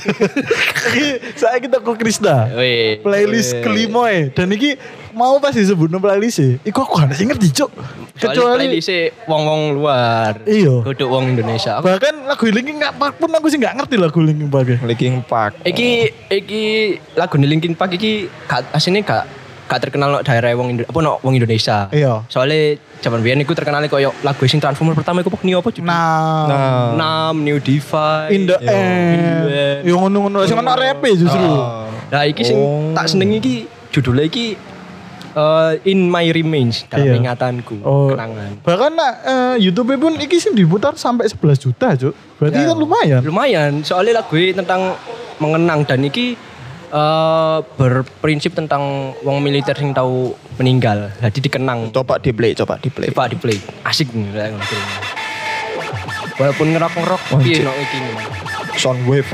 Iki 0.91 1.07
saya 1.39 1.63
kita 1.63 1.79
ke 1.79 1.93
Krisna. 1.95 2.51
Wih. 2.59 2.99
Playlist 3.07 3.55
Wih. 3.55 3.63
kelima 3.63 4.11
ya. 4.11 4.35
Dan 4.35 4.51
iki 4.51 4.75
mau 5.15 5.39
pas 5.39 5.55
disebut 5.55 5.87
playlist 6.03 6.43
e. 6.43 6.59
Iku 6.67 6.83
aku 6.83 6.99
gak 6.99 7.15
sih 7.15 7.31
ngerti 7.31 7.55
cuk. 7.55 7.71
Kecuali 8.19 8.67
playlist 8.83 8.91
wong-wong 9.31 9.79
luar. 9.79 10.43
Iya. 10.43 10.83
Kudu 10.83 11.07
wong 11.07 11.39
Indonesia. 11.39 11.79
Bahkan 11.79 12.27
lagu 12.27 12.51
Linkin 12.51 12.83
Park 12.99 13.23
pun 13.23 13.31
aku 13.31 13.47
sih 13.47 13.63
gak 13.63 13.79
ngerti 13.79 13.95
lagu 13.95 14.19
Linkin 14.19 14.51
Park. 14.51 14.83
Linkin 14.83 15.23
Park. 15.23 15.55
Iki 15.63 15.91
iki 16.27 16.63
lagu 17.15 17.39
Linkin 17.39 17.79
Park 17.79 17.95
iki 17.95 18.27
gak 18.51 18.67
asine 18.75 19.07
gak 19.07 19.23
gak 19.69 19.81
terkenal 19.81 20.09
no 20.09 20.19
daerah 20.21 20.49
wong 20.53 20.69
Indo 20.71 20.83
apa 20.83 20.99
no 20.99 21.21
wong 21.21 21.35
Indonesia. 21.35 21.87
Iya. 21.91 22.25
Soalnya 22.27 22.75
zaman 22.99 23.21
biyen 23.21 23.39
iku 23.39 23.53
terkenal 23.53 23.85
koyo 23.85 24.17
lagu 24.23 24.43
sing 24.45 24.59
Transformer 24.59 24.93
pertama 24.93 25.21
iku 25.21 25.29
Pokni 25.29 25.53
apa 25.53 25.69
judulnya? 25.69 25.93
Nah, 25.93 26.49
Nah. 26.49 26.87
Nam 26.97 27.45
New 27.45 27.59
Divide. 27.59 28.29
in 28.31 28.43
the 28.45 28.57
end. 28.59 29.85
Yo 29.85 29.95
ngono-ngono 29.99 30.43
sing 30.43 30.57
ono 30.57 30.73
rap 30.73 31.05
justru. 31.07 31.53
Nah, 32.09 32.25
iki 32.25 32.43
sing 32.43 32.57
Oh. 32.57 32.91
tak 32.93 33.07
seneng 33.07 33.29
iki 33.31 33.65
judulnya 33.91 34.25
iki 34.25 34.57
eh, 35.31 35.73
In 35.85 36.09
My 36.09 36.25
Remains 36.27 36.89
dalam 36.89 37.05
Iya. 37.05 37.15
ingatanku 37.15 37.77
Oh. 37.81 38.09
kenangan. 38.09 38.59
Bahkan 38.59 38.91
nak 38.91 39.13
eh, 39.23 39.55
YouTube 39.61 39.93
pun 39.95 40.17
iki 40.17 40.37
sih 40.37 40.51
diputar 40.51 40.97
sampai 40.97 41.29
11 41.29 41.61
juta, 41.61 41.93
Cuk. 41.95 42.17
Berarti 42.37 42.59
Ya. 42.59 42.67
kan 42.67 42.77
lumayan. 42.77 43.21
Lumayan, 43.21 43.71
soalnya 43.83 44.19
lagu 44.19 44.35
ini 44.35 44.51
tentang 44.53 44.97
mengenang 45.37 45.85
dan 45.85 46.01
iki 46.01 46.35
eh, 46.89 47.59
berprinsip 47.75 48.53
tentang 48.53 49.13
wong 49.21 49.39
militer 49.39 49.75
sing 49.75 49.93
tahu 49.93 50.33
meninggal. 50.57 51.13
Jadi 51.21 51.39
dikenang. 51.45 51.93
Coba 51.93 52.19
di 52.19 52.33
play, 52.33 52.53
coba 52.53 52.77
di 52.77 52.89
play. 52.89 53.09
Coba 53.09 53.29
di 53.29 53.37
play. 53.37 53.59
Asik 53.85 54.11
nih. 54.11 54.29
Walaupun 56.39 56.71
ngerok-ngerok 56.71 57.23
Oh, 57.35 57.39
piye 57.43 57.59
cik. 57.59 57.65
no 57.67 57.73
iki. 57.75 57.99
nih. 57.99 58.15
Soundwave. 58.79 59.27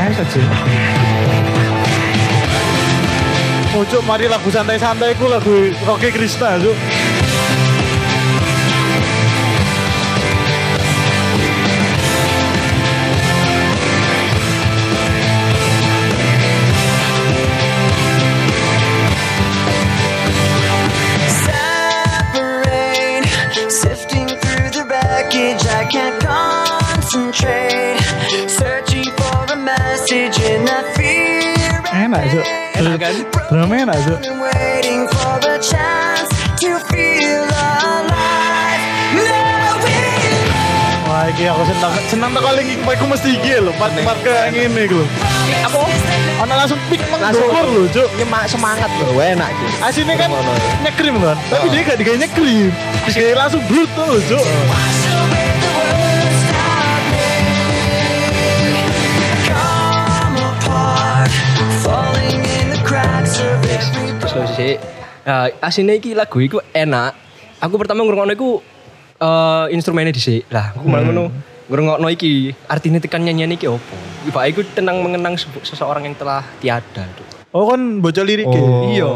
Eh, 0.00 0.10
saja. 0.16 0.40
Oh, 3.70 3.84
Cuk, 3.86 4.02
mari 4.02 4.26
lagu 4.26 4.50
santai-santai 4.50 5.14
ku 5.14 5.30
lagu 5.30 5.70
Rocky 5.86 6.10
Krishna, 6.10 6.58
Cuk. 6.58 6.74
Enak, 32.10 32.26
Cuk. 32.26 32.42
Enak 32.74 32.96
kan? 32.98 33.14
Drama 33.54 33.74
enak, 33.86 34.02
Cuk. 34.02 34.18
Wah, 41.06 41.22
iki 41.30 41.44
aku 41.46 41.62
senang 41.70 41.94
senang 42.10 42.30
tak 42.34 42.42
kali 42.42 42.66
iki 42.66 42.74
aku 42.82 43.06
mesti 43.06 43.38
iki 43.38 43.62
lho, 43.62 43.70
part 43.78 43.94
part 44.02 44.18
kayak 44.26 44.50
ngene 44.58 44.90
iki 44.90 44.98
lho. 44.98 45.06
Apa? 45.62 45.86
Ana 46.42 46.66
langsung 46.66 46.82
pik 46.90 46.98
menggur 47.14 47.46
lho, 47.78 47.86
Cuk. 47.94 48.10
Semangat 48.50 48.90
lho, 48.90 49.14
enak 49.14 49.54
iki. 49.54 49.66
Asine 49.78 50.18
kan 50.18 50.34
ya. 50.34 50.90
nyekrim 50.90 51.14
kan, 51.22 51.38
tapi 51.46 51.70
dia 51.70 51.86
gak 51.86 51.94
digawe 52.02 52.18
nyekrim. 52.18 52.74
Digawe 53.06 53.34
langsung 53.38 53.62
brutal 53.70 54.18
lho, 54.18 54.34
Cuk. 54.34 54.42
Slow 64.30 64.46
sih. 64.54 64.78
Nah, 65.26 65.50
asine 65.58 65.98
iki 65.98 66.14
lagu 66.14 66.38
iku 66.38 66.62
enak. 66.70 67.18
Aku 67.58 67.74
pertama 67.74 68.06
ngrungokno 68.06 68.30
iku 68.30 68.62
eh 69.18 69.66
instrumennya 69.74 70.14
dhisik. 70.14 70.46
Lah, 70.54 70.70
aku 70.70 70.86
malah 70.86 71.02
ngono 71.02 71.34
ngrungokno 71.66 72.06
iki. 72.14 72.54
Artinya 72.70 73.02
tekan 73.02 73.26
nyanyian 73.26 73.50
iki 73.50 73.66
opo? 73.66 73.98
Iba 74.30 74.46
iku 74.46 74.62
tentang 74.62 75.02
mengenang 75.02 75.34
seseorang 75.66 76.06
yang 76.06 76.14
telah 76.14 76.46
tiada. 76.62 77.10
Duk. 77.18 77.29
Oh 77.50 77.66
kan 77.66 77.98
bocah 77.98 78.22
lirik 78.22 78.46
Iya. 78.46 79.10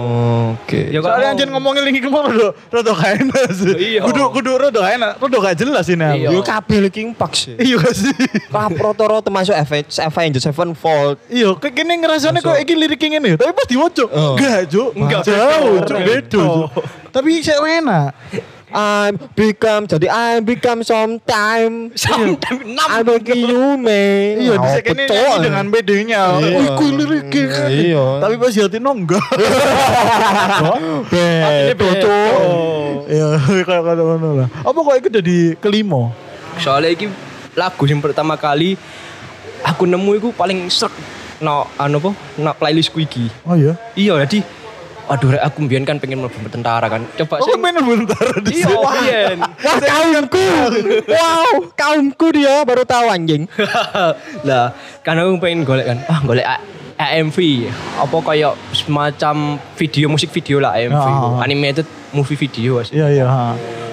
Oke. 0.59 0.91
Ya, 0.91 0.99
Soalnya 0.99 1.07
kalau- 1.23 1.31
anjir 1.31 1.49
ngomongin 1.49 1.83
lagi 1.83 2.01
kemarin 2.03 2.35
rada 2.35 2.49
rada 2.69 2.91
gak 2.93 3.11
enak 3.21 3.47
sih. 3.53 3.75
Iya. 3.95 4.01
Kudu 4.03 4.23
kudu 4.35 4.51
rada 4.59 4.75
gak 4.75 4.93
enak, 4.93 5.13
rada 5.17 5.37
gak 5.41 5.55
jelas 5.55 5.87
ini. 5.87 6.03
Iya. 6.03 6.29
Yo 6.31 6.43
kabeh 6.43 6.79
Linkin 6.83 7.15
Park 7.15 7.33
sih. 7.33 7.55
Iya 7.55 7.79
gak 7.79 7.95
sih? 7.95 8.11
Wah, 8.51 8.67
roto-roto 8.69 9.31
masuk 9.31 9.55
Avenged 9.55 9.95
Avenged 9.97 10.43
Sevenfold. 10.43 11.23
Iya, 11.27 11.55
kayak 11.55 11.75
gini 11.75 11.95
ngerasanya 11.97 12.41
kok 12.41 12.59
iki 12.59 12.75
lirik 12.75 12.99
ngene, 12.99 13.39
tapi 13.39 13.55
pas 13.55 13.67
diwaca 13.67 14.05
Oh. 14.11 14.35
enggak, 14.35 14.67
Cuk. 14.67 14.91
Enggak, 14.95 15.21
jauh. 15.23 15.75
Cuk, 15.81 15.99
beda, 16.01 16.27
Cuk. 16.27 16.67
Tapi 17.11 17.31
saya 17.39 17.63
enak. 17.63 18.11
I'm 18.75 19.15
become 19.39 19.87
jadi 19.87 20.11
I 20.11 20.43
become 20.43 20.83
sometime. 20.83 21.95
Sometime 21.95 22.59
enam. 22.67 22.89
I 22.91 23.07
make 23.07 23.31
you 23.31 23.79
man. 23.79 24.43
Iya, 24.43 24.59
di 24.59 24.67
Oh, 24.67 24.73
second 24.75 24.99
ini 24.99 25.35
dengan 25.39 25.65
bedanya. 25.71 26.23
Iya. 26.43 26.59
Oh, 26.59 26.63
iku 26.75 26.85
liriknya. 26.91 27.71
Iya. 27.71 28.05
Tapi 28.19 28.35
pas 28.35 28.51
hati 28.51 28.79
enggak. 28.83 29.27
Betul, 31.71 31.93
Cuk. 32.03 32.35
Iya, 33.07 33.27
kayak 33.69 33.83
kata 33.87 34.03
mana 34.03 34.29
lah. 34.43 34.49
Apa 34.67 34.79
kok 34.83 34.97
ikut 35.07 35.13
jadi 35.23 35.39
kelima? 35.63 36.11
Soalnya 36.59 36.91
iki 36.91 37.07
lagu 37.55 37.87
yang 37.87 38.03
pertama 38.03 38.35
kali 38.35 38.75
aku 39.63 39.87
nemu 39.87 40.11
iku 40.19 40.29
paling 40.35 40.67
serk 40.67 40.91
no 41.39 41.71
anu 41.79 42.03
apa? 42.03 42.11
No 42.43 42.51
playlistku 42.59 42.99
iki. 42.99 43.31
Oh 43.47 43.55
iya. 43.55 43.79
Iya, 43.95 44.19
jadi 44.27 44.43
Aduh, 45.05 45.37
Rek, 45.37 45.43
aku 45.45 45.69
mbiyen 45.69 45.85
kan 45.85 46.01
pengen 46.01 46.25
mlebu 46.25 46.49
tentara 46.49 46.89
kan. 46.89 47.05
Coba 47.21 47.37
Oh, 47.37 47.45
sing 47.45 47.61
main 47.61 47.77
bentar 47.77 48.25
di 48.41 48.65
Iya, 48.65 48.73
mbiyen. 48.73 49.39
Wah, 49.45 49.79
kaumku. 49.79 50.47
wow, 51.05 51.53
kaumku 51.77 52.27
dia 52.33 52.65
baru 52.65 52.89
tahu 52.89 53.13
anjing. 53.13 53.45
lah, 54.49 54.73
kan 55.05 55.21
aku 55.21 55.37
pengen 55.37 55.69
golek 55.69 55.93
kan. 55.93 55.99
Ah, 56.09 56.25
golek 56.25 56.47
AMV. 56.97 57.69
Apa 58.01 58.17
kayak 58.25 58.57
semacam 58.73 59.61
video 59.77 60.09
musik 60.09 60.33
video 60.33 60.57
lah 60.65 60.73
AMV. 60.73 60.97
Ah. 60.97 61.45
Animated 61.45 61.85
movie 62.17 62.41
video 62.41 62.81
asli. 62.81 62.97
Iya, 62.97 63.07
iya. 63.13 63.25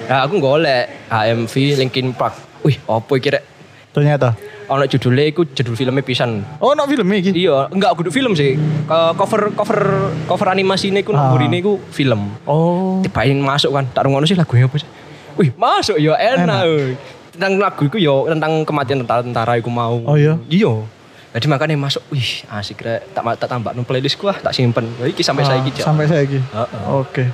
Nah, 0.08 0.18
aku 0.24 0.40
golek 0.40 1.12
AMV 1.12 1.76
Linkin 1.76 2.16
Park. 2.16 2.40
Wih, 2.64 2.80
apa 2.88 3.12
iki 3.20 3.28
rek? 3.28 3.51
Ternyata. 3.92 4.32
Ono 4.66 4.88
judulnya 4.88 5.28
iku 5.28 5.44
judul 5.44 5.76
filmnya 5.76 6.00
pisan. 6.00 6.40
Oh, 6.56 6.72
no 6.72 6.88
film 6.88 7.04
iki. 7.12 7.36
Iya, 7.36 7.68
enggak 7.68 7.92
kudu 7.92 8.08
film 8.08 8.32
sih. 8.32 8.56
Ke 8.88 8.98
cover 9.14 9.52
cover 9.52 9.80
cover 10.24 10.48
animasi 10.48 10.88
ini 10.88 11.04
ku 11.04 11.12
Ah. 11.12 11.28
nomor 11.28 11.44
ini 11.44 11.60
ku 11.60 11.76
film. 11.92 12.32
Oh. 12.42 13.04
Tibain 13.04 13.36
masuk 13.36 13.70
kan, 13.70 13.84
tak 13.86 14.08
rungono 14.08 14.24
sih 14.24 14.32
lagunya 14.32 14.64
apa 14.64 14.80
sih? 14.80 14.88
Wih, 15.36 15.52
masuk 15.54 15.96
ya 15.96 16.16
enak. 16.16 16.64
wih. 16.64 16.96
Tentang 17.32 17.52
lagu 17.56 17.82
itu 17.84 17.96
ya 17.96 18.12
tentang 18.28 18.64
kematian 18.64 19.00
tentara-tentara 19.00 19.56
iku 19.56 19.68
mau. 19.68 20.00
Oh, 20.04 20.16
iya? 20.16 20.40
Iya. 20.48 20.84
Jadi 21.32 21.48
makanya 21.48 21.76
masuk, 21.78 22.04
wih 22.08 22.44
asik 22.48 22.80
rek. 22.80 23.12
Tak 23.12 23.24
tak 23.40 23.48
tambah 23.48 23.72
no 23.72 23.84
playlist 23.84 24.16
gua, 24.16 24.32
tak 24.32 24.52
simpen. 24.52 24.88
Iki 24.96 25.20
sampai 25.20 25.44
Ah, 25.44 25.48
saiki. 25.52 25.70
Sampai 25.74 26.04
saiki. 26.04 26.40
Heeh. 26.40 26.82
Oke. 26.88 27.24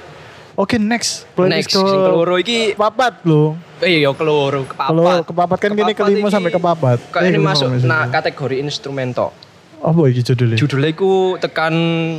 Oke, 0.55 0.75
next. 0.75 1.23
Playlist 1.35 1.71
Next, 1.71 1.79
sing 1.79 1.99
keloro 2.01 2.35
iki 2.35 2.75
papat 2.75 3.23
lho. 3.23 3.55
Eh 3.81 4.01
ya 4.01 4.11
keloro, 4.11 4.65
kepapat. 4.65 4.91
Kalau 4.91 5.17
kepapat 5.23 5.59
kan 5.59 5.71
gini 5.73 5.93
kelima 5.93 6.27
iki 6.27 6.35
sampai 6.35 6.51
kepapat. 6.51 6.99
Kayak 7.09 7.23
Eh, 7.23 7.31
ini 7.31 7.39
masuk 7.39 7.69
nah 7.83 8.07
kategori 8.07 8.57
instrumental. 8.59 9.31
Apa 9.79 10.01
iki 10.07 10.23
judulnya? 10.25 10.57
Judulnya 10.57 10.91
iku 10.91 11.13
tekan 11.37 11.75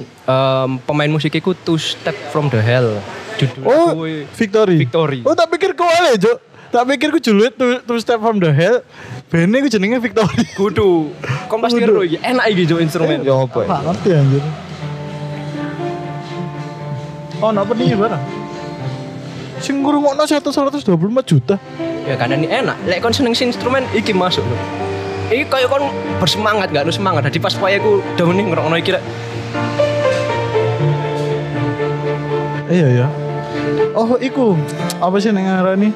em, 0.06 0.69
pemain 0.82 1.08
musik 1.08 1.34
iku 1.34 1.52
Two 1.54 1.76
Step 1.76 2.15
From 2.30 2.48
The 2.48 2.60
Hell. 2.60 3.04
Judul 3.36 3.63
Oh, 3.63 3.91
Victory. 4.32 4.78
Victory. 4.80 5.19
Oh, 5.24 5.32
tak 5.32 5.48
pikir 5.50 5.72
kau 5.74 5.84
ale, 5.84 6.15
Cuk. 6.15 6.39
Tak 6.69 6.86
pikir 6.86 7.10
ku 7.10 7.17
judulnya 7.17 7.50
two, 7.50 7.82
two 7.82 7.98
Step 7.98 8.19
From 8.19 8.38
The 8.38 8.50
Hell. 8.50 8.80
Bene 9.28 9.58
ku 9.58 9.67
jenenge 9.67 9.98
Victory. 9.98 10.45
Kudu. 10.60 11.12
Kon 11.48 11.60
pasti 11.60 11.80
Kudu. 11.80 11.89
ngeru 11.89 12.02
iki. 12.06 12.17
Enak 12.22 12.45
iki 12.48 12.63
jo 12.63 12.78
instrumen. 12.78 13.19
Ya 13.22 13.36
apa? 13.36 13.60
ya? 13.60 13.67
Nggak 13.67 13.82
ngerti 13.84 14.10
anjir. 14.13 14.43
Oh, 17.39 17.50
napa 17.50 17.72
nih 17.72 17.95
barang? 17.95 18.24
Sing 19.60 19.84
ngrungokno 19.84 20.24
124 20.24 20.80
juta. 21.28 21.56
Ya 22.08 22.15
karena 22.15 22.39
ini 22.39 22.48
enak. 22.48 22.80
Lek 22.88 23.04
kon 23.04 23.12
seneng 23.12 23.36
instrumen 23.36 23.84
iki 23.91 24.15
masuk 24.15 24.41
lho. 24.41 24.58
Iki 25.30 25.45
kayak 25.52 25.69
kon 25.69 25.91
bersemangat 26.17 26.72
gak 26.72 26.88
lu 26.88 26.93
semangat. 26.95 27.28
Jadi 27.28 27.38
pas 27.43 27.54
wae 27.60 27.78
aku 27.78 28.02
daun 28.15 28.39
nih 28.39 28.45
ngerokno 28.50 28.76
iki 28.80 28.95
lek. 28.95 29.04
Iya 32.72 32.88
ya. 33.04 33.08
Oh, 33.98 34.15
iku. 34.22 34.56
Apa 35.04 35.19
sih 35.19 35.36
ning 35.36 35.43
ngarani? 35.43 35.91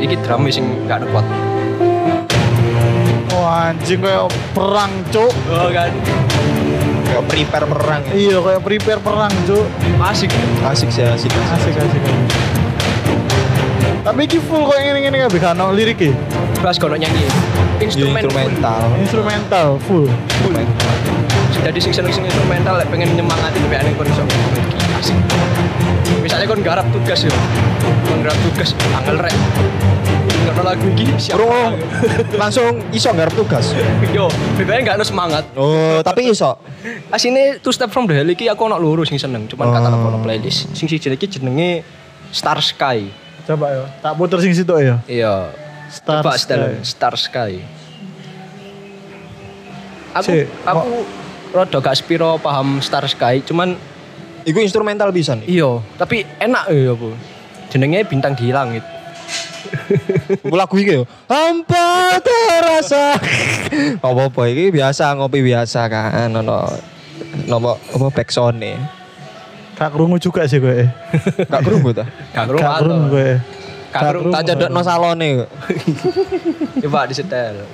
Iki 0.00 0.16
drum 0.24 0.46
sing 0.48 0.64
gak 0.86 1.02
ada 1.02 1.06
kuat. 1.10 1.49
Anjing 3.50 3.98
kayak 3.98 4.30
perang, 4.54 4.92
Cuk. 5.10 5.34
Oh 5.50 5.66
kan. 5.74 5.90
Kayak 7.02 7.24
prepare 7.26 7.66
perang 7.66 8.00
ya. 8.06 8.12
Iya, 8.14 8.38
kayak 8.38 8.62
prepare 8.62 9.00
perang, 9.02 9.32
Cuk. 9.42 9.66
Asik. 9.98 10.30
Asik 10.62 10.94
sih 10.94 11.02
asik. 11.02 11.34
Asik 11.34 11.74
asik. 11.74 11.82
asik. 11.82 12.02
Tapi 14.06 14.20
iki 14.30 14.38
full 14.38 14.62
kok 14.70 14.78
ngene-ngene 14.78 15.26
kabeh 15.26 15.40
kan 15.42 15.58
ono 15.58 15.74
lirike. 15.74 16.14
Pas 16.62 16.78
kono 16.78 16.94
nyanyi. 16.94 17.26
Ya, 17.26 17.30
Instrumen. 17.82 18.22
instrumental. 18.22 18.82
Instrumental 19.02 19.66
full. 19.82 20.06
Jadi 21.60 21.78
sing 21.82 21.90
seneng 21.90 22.14
sing 22.14 22.22
instrumental 22.22 22.78
lek 22.78 22.86
pengen 22.86 23.18
nyemangati 23.18 23.58
sampai 23.58 23.82
aneh 23.82 23.92
kon 23.98 24.06
iso. 24.06 24.22
Asik. 24.94 25.18
Misalnya 26.22 26.46
kon 26.46 26.62
garap 26.62 26.86
tugas 26.94 27.26
yo. 27.26 27.34
Kon 28.06 28.22
garap 28.22 28.38
tugas 28.46 28.78
angel 28.94 29.18
rek. 29.18 29.34
Lagu 30.70 30.86
iki 30.88 31.02
siap. 31.18 31.34
Bro, 31.34 31.50
langsung 32.42 32.78
iso 32.90 33.10
nggarap 33.10 33.34
tugas. 33.34 33.74
Yo, 34.08 34.30
bebeknya 34.54 34.94
gak 34.94 34.96
ada 34.96 35.04
semangat. 35.04 35.42
Oh, 35.52 35.98
tapi 36.00 36.30
iso. 36.30 36.54
Asine 37.10 37.58
Two 37.58 37.74
Step 37.74 37.90
From 37.90 38.06
The 38.06 38.14
Hell 38.14 38.30
iki 38.30 38.46
aku 38.46 38.64
ono 38.64 38.78
loro 38.78 39.02
sing 39.02 39.18
seneng, 39.18 39.50
cuman 39.50 39.66
Oh. 39.66 39.72
kata 39.72 39.88
aku 39.90 40.06
ono 40.08 40.18
playlist. 40.20 40.70
Sing 40.72 40.86
siji 40.86 41.10
iki 41.10 41.26
jenenge 41.26 41.82
Star 42.30 42.62
Sky. 42.62 43.10
Coba 43.42 43.66
yo. 43.72 43.82
Tak 43.98 44.14
puter 44.14 44.38
sing 44.38 44.54
situ 44.54 44.70
ya. 44.78 45.02
Iya. 45.04 45.50
Star 45.90 46.22
Coba 46.22 46.32
Sky. 46.32 46.40
setel 46.40 46.62
Star 46.80 47.14
Sky. 47.18 47.52
Aku 50.12 50.26
Cik, 50.28 50.46
aku 50.64 50.90
rada 51.50 51.78
gak 51.80 51.96
spiro 51.96 52.38
paham 52.38 52.78
Star 52.78 53.02
Sky, 53.04 53.42
cuman 53.42 53.74
Iku 54.40 54.56
instrumental 54.56 55.10
bisa 55.10 55.34
nih. 55.34 55.50
iya, 55.52 55.68
tapi 55.98 56.24
enak 56.38 56.64
ya 56.70 56.94
apa. 56.94 57.08
Jenenge 57.68 58.06
Bintang 58.06 58.32
di 58.32 58.48
Langit. 58.48 58.80
Lagu 60.50 60.74
iki 60.78 61.00
yo. 61.00 61.04
Hampa 61.26 62.18
terasa. 62.22 63.16
Apa-apa 64.00 64.42
iki 64.50 64.74
biasa 64.74 65.14
ngopi 65.16 65.40
biasa 65.44 65.86
kan 65.90 66.30
ono 66.32 66.68
nopo 67.46 67.80
apa 67.96 68.22
nih. 68.54 68.76
Kak 69.80 69.96
krungu 69.96 70.20
juga 70.20 70.44
sih 70.44 70.60
gue. 70.60 70.84
Gak 71.48 71.64
krungu 71.64 71.96
ta? 71.96 72.04
Gak 72.36 72.52
Kak 72.52 72.84
krungu 72.84 72.84
krungu. 72.84 73.16
gue. 73.16 73.30
Gak 73.88 74.02
krungu. 74.12 74.32
Tak 74.36 74.42
cedokno 74.44 74.80
salone 74.84 75.28
kok. 75.40 75.50
Coba 76.84 77.08
disetel. 77.08 77.64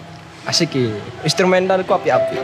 Asik 0.47 0.71
iki. 0.71 0.95
Instrumental 1.27 1.83
ku 1.83 1.99
api-api. 1.99 2.39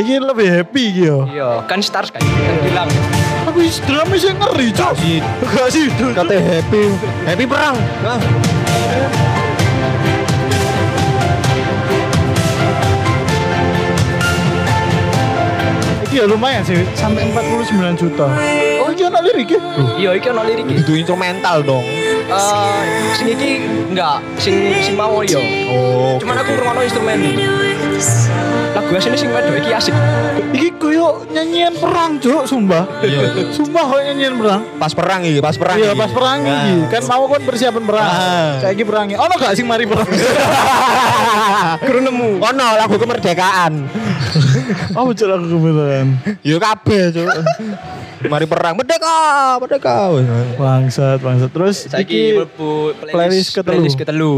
Iki 0.00 0.14
lebih 0.24 0.48
happy 0.48 0.82
iki 0.96 1.02
yo. 1.04 1.28
Iya, 1.28 1.68
kan 1.68 1.84
Star 1.84 2.08
Sky 2.08 2.24
kan 2.24 2.56
bilang. 2.64 2.88
Aku 3.42 3.58
drama 3.86 4.14
sih 4.14 4.30
ngeri, 4.30 4.68
Cuk. 4.70 4.94
Gak 5.54 5.68
sih. 5.74 5.90
Kate 5.90 6.38
happy. 6.38 6.82
Happy 7.26 7.44
perang. 7.46 7.76
Nah. 8.02 8.20
Iki 16.06 16.20
ya 16.20 16.24
lumayan 16.28 16.60
sih, 16.60 16.84
sampai 16.92 17.24
49 17.32 17.96
juta. 17.96 18.28
Iki 19.32 19.56
ana 19.56 19.64
liriknya. 19.72 19.96
Iya, 19.96 20.10
iki 20.12 20.26
ono 20.28 20.42
lirik. 20.44 20.64
Itu 20.68 20.92
instrumental 20.92 21.56
dong. 21.64 21.84
Eh, 22.22 22.80
sing 23.16 23.26
iki 23.28 23.50
enggak, 23.88 24.20
sing 24.36 24.54
sing 24.80 24.94
mau 24.94 25.20
yo. 25.24 25.40
Oh. 25.68 26.16
Cuman 26.20 26.36
aku 26.36 26.52
ngrungokno 26.52 26.82
instrumen. 26.84 27.18
Lagu 28.72 28.88
asline 28.92 29.16
sing 29.16 29.30
wedok 29.32 29.56
iki 29.56 29.70
asik. 29.72 29.94
Iki 30.52 30.68
koyo 30.76 31.24
nyanyian 31.28 31.76
perang, 31.76 32.16
Cuk, 32.16 32.44
sumpah. 32.44 32.84
Iya. 33.04 33.52
Sumpah 33.52 33.84
koyo 33.84 34.02
nyanyian 34.04 34.36
perang. 34.36 34.60
Pas 34.76 34.92
perang 34.92 35.20
iki, 35.22 35.40
pas 35.40 35.56
perang. 35.56 35.76
Iya, 35.76 35.92
pas 35.92 36.10
perang 36.12 36.38
Nah. 36.40 36.52
iki. 36.64 36.72
Kan 36.88 37.02
mau 37.08 37.24
kan 37.28 37.42
persiapan 37.44 37.82
perang. 37.84 38.08
Ah. 38.08 38.50
Kayak 38.60 38.72
iki 38.76 38.84
perangnya. 38.84 39.16
Ono 39.20 39.32
gak 39.36 39.52
sing 39.56 39.64
mari 39.68 39.84
perang? 39.84 40.08
Guru 41.88 42.00
nemu. 42.00 42.30
Ono 42.40 42.66
lagu 42.76 42.96
kemerdekaan. 42.96 43.72
Oh, 44.92 45.08
Cuk 45.12 45.28
aku 45.28 45.46
kebetulan. 45.48 46.06
Yo 46.44 46.56
kabeh, 46.56 47.12
Cuk. 47.12 47.28
Mari 48.28 48.46
perang, 48.46 48.74
merdeka, 48.78 49.18
merdeka. 49.58 49.96
Bangsat, 50.58 51.18
bangsat. 51.18 51.50
Terus 51.50 51.76
Saiki 51.88 52.02
iki 52.02 52.22
mlebu 52.38 52.70
playlist 53.10 53.50
ketelu. 53.56 53.72
Playlist 53.72 53.98
ketelu. 53.98 54.36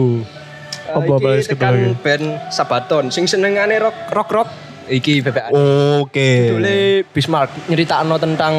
Apa 0.84 1.04
iki 1.04 1.20
playlist 1.20 1.48
ketelu 1.50 1.84
iki? 1.92 2.00
band 2.04 2.24
Sabaton 2.52 3.04
sing 3.08 3.24
senengane 3.24 3.80
rock 3.80 3.96
rock 4.12 4.28
rock 4.32 4.48
iki 4.88 5.20
BPN. 5.24 5.50
Oke. 6.00 6.52
Judulnya 6.52 7.04
Bismarck 7.10 7.50
nyeritakno 7.68 8.16
tentang 8.20 8.54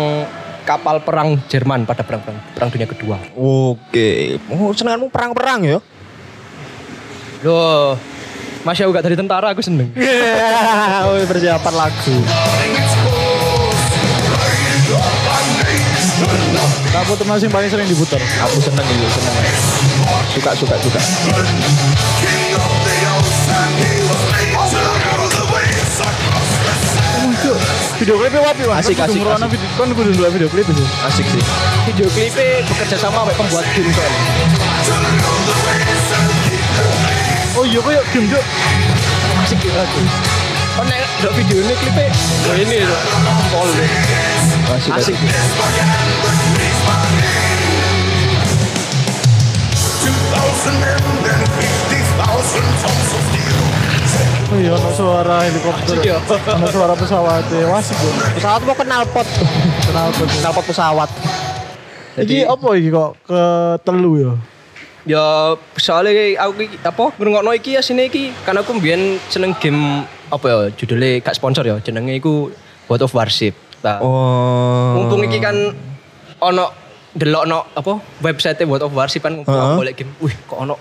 kapal 0.65 1.05
perang 1.05 1.37
Jerman 1.45 1.85
pada 1.85 2.01
perang 2.01 2.25
perang, 2.25 2.37
perang 2.57 2.69
dunia 2.73 2.87
kedua. 2.89 3.17
Oke. 3.37 4.41
Oh, 4.49 4.73
senenganmu 4.73 5.13
perang-perang 5.13 5.61
ya? 5.61 5.77
Loh, 7.45 7.93
Masya 8.65 8.89
gak 8.89 9.05
dari 9.05 9.13
tentara 9.13 9.53
aku 9.53 9.61
seneng. 9.61 9.93
Oh, 11.05 11.21
persiapan 11.29 11.73
lagu. 11.77 12.15
Kamu 16.95 17.11
teman 17.19 17.35
sing 17.35 17.51
paling 17.51 17.67
sering 17.67 17.91
diputar. 17.91 18.23
Aku 18.47 18.55
seneng 18.63 18.87
itu, 18.87 19.03
seneng. 19.11 19.35
Suka, 20.31 20.55
suka, 20.55 20.75
suka. 20.79 20.99
Oh. 21.27 21.43
Video 27.99 28.15
klipnya 28.15 28.39
wapi, 28.47 28.63
Mas. 28.63 28.87
Asik, 28.87 28.95
Kan 28.95 29.11
asik, 29.11 29.19
asik. 29.27 29.51
video- 29.51 29.75
Kan 29.75 29.91
kudu 29.91 30.09
ndelok 30.15 30.31
video 30.39 30.47
klip 30.47 30.67
itu. 30.71 30.83
Asik 31.03 31.27
sih. 31.27 31.43
Video 31.83 32.07
klipnya 32.15 32.63
bekerja 32.63 32.95
sama 32.95 33.27
sama 33.27 33.31
pembuat 33.35 33.67
game 33.75 33.91
soalnya. 33.91 34.19
Oh 37.59 37.67
iya, 37.67 37.79
kayak 37.83 38.03
game, 38.15 38.27
Cuk. 38.31 38.43
Asik 39.43 39.59
gitu 39.59 39.75
aku. 39.75 39.99
Oh 40.75 40.83
nek 40.87 41.03
ndelok 41.19 41.33
video 41.39 41.57
ini 41.59 41.73
klipnya, 41.75 42.07
oh 42.47 42.55
ini 42.55 42.75
deh. 42.79 42.99
Asik, 44.75 44.91
asik. 44.95 45.15
Asik. 45.15 45.17
Oh 54.45 54.57
iya, 54.61 54.71
ono 54.77 54.89
suara 54.93 55.37
helikopter. 55.43 55.97
Asik 55.97 56.05
ya. 56.05 56.17
Ono 56.55 56.67
suara 56.69 56.93
pesawat. 56.93 57.43
Ya, 57.49 57.67
wasik, 57.67 57.97
Cuk. 57.97 58.13
Pesawat 58.37 58.61
mau 58.63 58.75
kenal 58.77 59.01
pot. 59.09 59.27
Kenal 59.89 60.07
Cuk. 60.13 60.29
Kenal 60.29 60.51
pot 60.53 60.65
pesawat. 60.69 61.09
Iki 62.15 62.47
apa 62.47 62.67
iki 62.79 62.89
kok 62.93 63.11
ke 63.27 63.41
telu 63.83 64.11
ya? 64.15 64.31
Ya 65.05 65.25
soalnya 65.75 66.39
aku 66.39 66.63
iki 66.63 66.77
apa 66.79 67.11
ngrungokno 67.19 67.51
iki 67.53 67.75
asine 67.75 68.07
iki 68.07 68.31
karena 68.41 68.63
aku 68.63 68.71
mbiyen 68.73 69.19
seneng 69.27 69.51
game 69.59 70.07
apa 70.31 70.45
ya 70.47 70.57
judulnya 70.73 71.21
gak 71.21 71.35
sponsor 71.37 71.61
ya 71.61 71.77
jenenge 71.83 72.15
iku 72.15 72.49
World 72.87 73.03
of 73.03 73.13
Warship. 73.13 73.53
Nah, 73.83 73.99
Oh. 74.01 74.97
mumpung 74.97 75.27
iki 75.27 75.37
kan 75.37 75.75
ono 76.39 76.84
delokno 77.15 77.71
apa 77.71 78.03
website 78.19 78.59
World 78.67 78.83
of 78.83 78.91
Warship 78.91 79.23
kan 79.23 79.39
Heeh. 79.39 79.47
aku 79.47 79.79
golek 79.79 79.95
game. 79.95 80.11
Wih, 80.19 80.35
kok 80.43 80.59
ono 80.59 80.75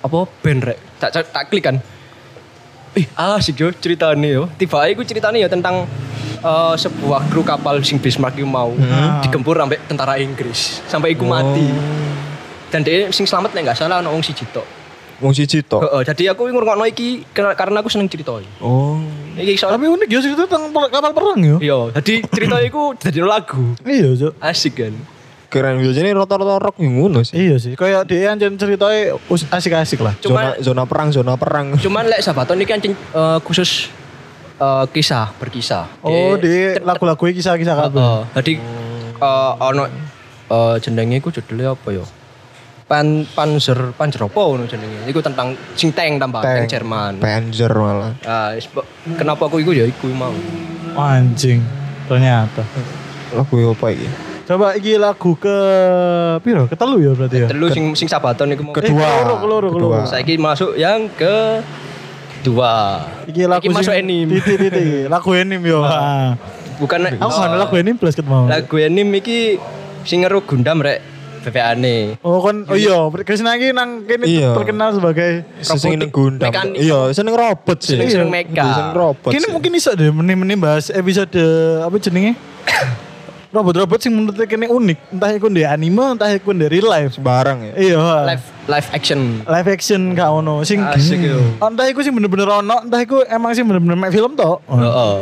apa 0.00 0.18
band 0.40 0.60
rek. 0.64 0.78
Tak 0.98 1.10
tak, 1.12 1.24
tak 1.30 1.44
klik 1.52 1.64
kan. 1.64 1.76
Ih, 2.96 3.06
asik 3.14 3.60
yo 3.60 3.68
ceritane 3.76 4.28
yo. 4.32 4.48
Tiba 4.56 4.88
iku 4.88 5.04
ceritane 5.04 5.44
ya 5.44 5.48
tentang 5.52 5.84
eh, 6.40 6.74
sebuah 6.80 7.28
kru 7.28 7.44
kapal 7.44 7.84
sing 7.84 8.00
Bismarck 8.00 8.40
iku 8.40 8.48
mau 8.48 8.72
digempur 9.20 9.60
sampai 9.60 9.78
tentara 9.84 10.16
Inggris 10.16 10.80
sampai 10.88 11.12
iku 11.12 11.28
mati. 11.28 11.68
Dan 12.72 12.82
dia 12.82 13.12
sing 13.14 13.28
selamat 13.28 13.54
nek 13.54 13.70
enggak 13.70 13.78
salah 13.78 14.02
ono 14.02 14.10
wong 14.16 14.24
siji 14.24 14.48
tok. 14.50 14.66
Wong 15.22 15.30
siji 15.30 15.62
tok. 15.62 15.84
Heeh, 15.84 16.02
jadi 16.10 16.34
aku 16.34 16.50
ngrungokno 16.50 16.88
iki 16.90 17.22
karena 17.30 17.54
karena 17.54 17.78
aku 17.84 17.92
seneng 17.92 18.10
cerita 18.10 18.34
iki. 18.40 18.50
Oh. 18.58 18.98
Iki 19.34 19.58
soal 19.58 19.74
Tapi 19.74 19.86
unik 19.90 20.08
ya 20.10 20.18
cerita 20.22 20.46
tentang 20.46 20.70
kapal 20.70 21.10
perang 21.10 21.38
ya. 21.42 21.56
Iya, 21.58 21.78
jadi 21.98 22.14
cerita 22.30 22.56
iku 22.62 22.94
jadi 22.98 23.20
lagu. 23.26 23.74
Iya. 23.82 24.30
Asik 24.38 24.78
kan. 24.78 24.94
Keren 25.48 25.78
biasanya 25.78 26.18
rata-rata 26.18 26.58
rock 26.58 26.76
yang 26.82 26.98
ngono 26.98 27.22
sih. 27.22 27.34
Iya 27.38 27.56
sih, 27.62 27.78
kayak 27.78 28.10
dia 28.10 28.32
yang 28.34 28.58
ceritanya 28.58 29.14
asik-asik 29.54 30.02
lah. 30.02 30.14
Cuma 30.18 30.58
Zona, 30.58 30.62
zona 30.62 30.82
perang, 30.88 31.08
zona 31.14 31.34
perang. 31.38 31.66
cuman 31.84 32.04
lek 32.10 32.20
Sabaton 32.24 32.58
ini 32.58 32.66
kan 32.66 32.82
eh, 32.82 33.38
khusus 33.46 33.86
eh, 34.58 34.84
kisah 34.90 35.30
berkisah. 35.38 36.02
Oh, 36.02 36.34
di 36.34 36.78
lagu-lagu 36.82 37.22
kisah-kisah 37.22 37.74
kabeh. 37.86 38.00
Heeh. 38.02 38.20
Jadi 38.40 38.52
eh, 39.20 39.52
ono 39.62 39.84
eh, 40.50 40.76
jenenge 40.82 41.22
iku 41.22 41.30
judulnya 41.30 41.78
apa 41.78 41.88
ya? 41.94 42.04
Pan 42.84 43.24
Panzer 43.32 43.96
Panzer 43.96 44.28
apa 44.28 44.40
ngono 44.44 44.68
jenenge. 44.68 45.08
Iku 45.08 45.24
tentang 45.24 45.56
sing 45.72 45.94
tank 45.94 46.20
tambah 46.20 46.44
tank, 46.44 46.68
Jerman. 46.68 47.16
Panzer 47.22 47.72
malah. 47.72 48.12
Ah, 48.28 48.52
is- 48.52 48.68
kenapa 49.16 49.48
aku 49.48 49.62
iku 49.62 49.72
ya 49.72 49.88
iku 49.88 50.12
mau. 50.12 50.34
Anjing. 50.98 51.64
Ternyata. 52.04 52.60
Lagu 53.32 53.56
apa 53.72 53.86
iki? 53.88 54.33
Coba 54.44 54.76
iki 54.76 55.00
lagu 55.00 55.32
ke 55.40 55.56
piro? 56.44 56.68
Ketelu 56.68 56.96
ya 57.00 57.10
berarti 57.16 57.36
ya. 57.40 57.48
Telu 57.48 57.66
sing 57.72 57.84
sing 57.96 58.08
sabaton 58.08 58.52
iku 58.52 58.60
mau. 58.60 58.76
Eh, 58.76 58.84
Kedua. 58.84 59.08
keloro, 59.08 59.34
keloro, 59.40 59.68
keloro. 59.72 59.88
Kedua. 59.96 59.98
Saiki 60.04 60.36
masuk 60.36 60.76
yang 60.76 61.08
ke 61.08 61.64
dua. 62.44 63.00
Iki 63.24 63.48
lagu 63.48 63.64
Iki 63.64 63.68
masuk 63.72 63.92
anime. 63.96 64.36
Titik 64.36 64.56
titik. 64.68 65.08
Lagu 65.12 65.28
anime 65.32 65.64
yo. 65.64 65.80
Ah. 65.80 66.36
Bukan 66.76 67.08
Aku 67.08 67.32
kan 67.32 67.56
lagu 67.56 67.74
anime 67.80 67.96
plus 67.96 68.12
ket 68.12 68.28
mau. 68.28 68.44
Lagu 68.44 68.76
anime 68.76 69.24
iki 69.24 69.56
sing 70.04 70.20
ngeru 70.20 70.44
Gundam 70.44 70.84
rek 70.84 71.00
BPA-ne. 71.44 72.16
Oh 72.24 72.40
kan, 72.40 72.64
oh 72.68 72.76
iya, 72.76 73.04
Krisna 73.20 73.56
iki 73.56 73.72
nang 73.72 74.08
kene 74.08 74.24
Iya. 74.24 74.56
terkenal 74.56 74.96
sebagai 74.96 75.44
Sing 75.60 75.96
ning 75.96 76.08
Gundam. 76.08 76.52
Iya, 76.72 77.12
seneng 77.12 77.36
robot 77.36 77.80
sih. 77.80 77.96
Seneng- 77.96 78.12
seneng 78.12 78.28
mecha. 78.32 78.64
Seneng 78.64 78.92
robot. 78.92 79.28
Kini 79.32 79.44
sih. 79.44 79.52
mungkin 79.52 79.72
iso 79.76 79.92
deh 79.92 80.08
meni-meni 80.08 80.56
bahas 80.56 80.88
episode 80.88 81.40
apa 81.80 81.96
jenenge? 81.96 82.36
Robot-robot 83.54 83.98
sing 83.98 84.10
menurut 84.10 84.34
kene 84.44 84.66
unik, 84.66 85.14
entah 85.14 85.30
iku 85.30 85.46
di 85.46 85.62
anime, 85.62 86.18
entah 86.18 86.26
iku 86.28 86.50
di 86.50 86.66
real 86.66 86.90
life. 86.90 87.14
sembarang 87.14 87.62
ya. 87.62 87.72
Iya. 87.78 88.02
Live 88.26 88.44
live 88.66 88.88
action. 88.90 89.20
live 89.46 89.68
action 89.70 90.00
gak 90.10 90.26
ono 90.26 90.66
sing 90.66 90.82
Asik 90.82 91.22
yo. 91.22 91.38
entah 91.62 91.86
iku 91.86 92.02
sing 92.02 92.10
bener-bener 92.12 92.50
ono, 92.50 92.82
entah 92.82 92.98
iku 92.98 93.22
emang 93.24 93.54
sing 93.54 93.62
bener-bener 93.62 93.94
mek 93.94 94.10
film 94.10 94.34
tok. 94.34 94.58
Heeh. 94.66 95.14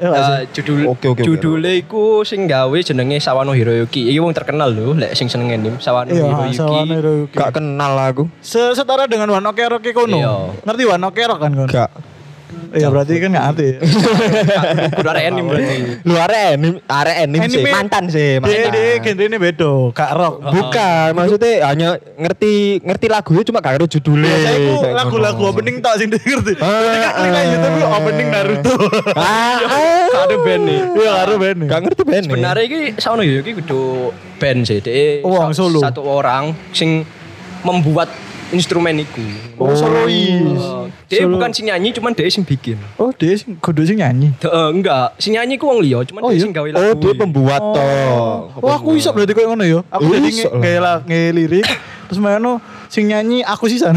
Iya 0.00 0.16
sih? 0.16 0.32
Eh, 0.32 0.42
judul 0.54 0.78
oke, 0.88 1.06
oke. 1.12 1.20
judulnya 1.20 1.76
iku 1.76 2.22
sing 2.22 2.46
gawe 2.46 2.78
jenenge 2.78 3.18
Sawano 3.18 3.52
Hiroyuki. 3.52 4.06
Iki 4.06 4.16
wong 4.18 4.32
terkenal 4.32 4.70
lho 4.70 4.96
lek 4.96 5.12
sing 5.12 5.28
seneng 5.28 5.50
anime 5.50 5.76
Sawano 5.76 6.08
Iya, 6.08 6.24
Hiroyuki. 6.24 6.56
Sawano 6.56 6.94
Hiroyuki. 6.94 7.36
Gak 7.36 7.52
kenal 7.52 7.92
aku. 7.98 8.24
Se- 8.40 8.72
Setara 8.72 9.04
dengan 9.04 9.28
Wano 9.28 9.52
Kero 9.52 9.76
ki 9.76 9.92
kono. 9.92 10.16
Iya. 10.16 10.32
Ngerti 10.62 10.84
Wano 10.86 11.08
Kero 11.10 11.36
kan 11.36 11.52
kono? 11.52 11.68
Gak. 11.68 11.90
Iya 12.70 12.86
berarti 12.86 13.12
kan 13.18 13.28
gak 13.34 13.44
ngerti. 13.50 13.68
Kudu 14.98 15.08
arek 15.10 15.24
anime 15.26 15.48
berarti. 15.50 15.74
Lu 16.06 16.14
arek 16.14 16.42
anime, 16.54 16.78
arek 16.86 17.16
anime 17.26 17.46
sih, 17.50 17.64
mantan 17.66 18.04
sih, 18.06 18.30
Dia 18.38 18.42
mantan. 18.42 18.70
dia 18.70 18.94
genrenya 19.02 19.38
beda, 19.42 19.72
gak 19.90 20.10
rock. 20.14 20.34
Bukan, 20.54 21.08
maksudnya 21.18 21.52
hanya 21.66 21.88
ngerti 22.14 22.78
ngerti 22.86 23.06
lagunya 23.10 23.42
cuma 23.42 23.58
gak 23.58 23.72
ngerti 23.74 23.98
judulnya. 23.98 24.30
Aku 24.30 24.72
Kayak 24.86 24.94
lagu-lagu 25.02 25.42
opening 25.50 25.76
tok 25.82 25.94
sing 25.98 26.08
dia 26.14 26.22
ngerti. 26.22 26.52
Jadi 26.54 26.98
kan 27.02 27.12
klik 27.18 27.34
ah. 27.34 27.44
YouTube 27.50 27.90
opening 27.90 28.28
Naruto. 28.30 28.74
Ah. 29.18 29.58
Ada 30.30 30.36
band 30.38 30.62
nih. 30.62 30.80
Iya 30.94 31.10
karo 31.22 31.32
ben. 31.42 31.58
Gak 31.66 31.80
ngerti 31.86 32.02
band 32.06 32.24
nih. 32.28 32.34
Sebenarnya 32.38 32.64
iki 32.66 32.80
Sawano 33.02 33.22
Hiroyuki 33.26 33.52
kudu 33.58 34.14
band 34.38 34.60
sih. 34.62 34.78
Sa- 34.78 35.54
solo. 35.58 35.80
Satu 35.82 36.06
orang 36.06 36.54
sing 36.70 37.02
membuat 37.66 38.08
instrumen 38.50 38.98
iku. 38.98 39.22
Oh, 39.56 39.72
solois. 39.72 40.56
Oh, 40.56 40.86
dia 41.06 41.22
Solo. 41.22 41.34
bukan 41.34 41.50
sing 41.50 41.66
nyanyi, 41.66 41.90
cuman 41.90 42.12
dia 42.12 42.26
sing 42.26 42.42
bikin. 42.42 42.78
Oh, 42.94 43.10
dia 43.10 43.34
sing 43.34 43.54
kudu 43.56 43.82
sing 43.82 43.98
nyanyi. 43.98 44.30
Eh, 44.36 44.68
enggak, 44.70 45.14
sing 45.16 45.34
nyanyi 45.34 45.54
ku 45.54 45.66
wong 45.66 45.80
liya, 45.80 46.02
cuman 46.02 46.20
Oh, 46.20 46.28
dia 46.28 46.36
iya? 46.36 46.42
sing 46.42 46.52
gawe 46.52 46.68
Oh, 46.68 46.74
lagu. 46.76 46.98
dia 46.98 47.12
pembuat 47.14 47.62
toh. 47.62 48.34
Oh, 48.56 48.70
aku 48.70 48.94
iso 48.94 49.10
berarti 49.10 49.32
koyo 49.32 49.48
ngono 49.48 49.62
ya. 49.62 49.80
Aku 49.88 50.02
Oh, 50.02 50.12
jadi 50.12 50.28
iso 50.28 50.46
nge- 50.46 50.50
lah. 50.50 50.60
gawe 50.60 50.78
la- 50.78 51.02
nge 51.04 51.20
lirik 51.32 51.66
terus 52.06 52.18
mana 52.18 52.58
sing 52.86 53.06
nyanyi 53.06 53.38
aku 53.40 53.66
sih 53.66 53.78
sana. 53.78 53.94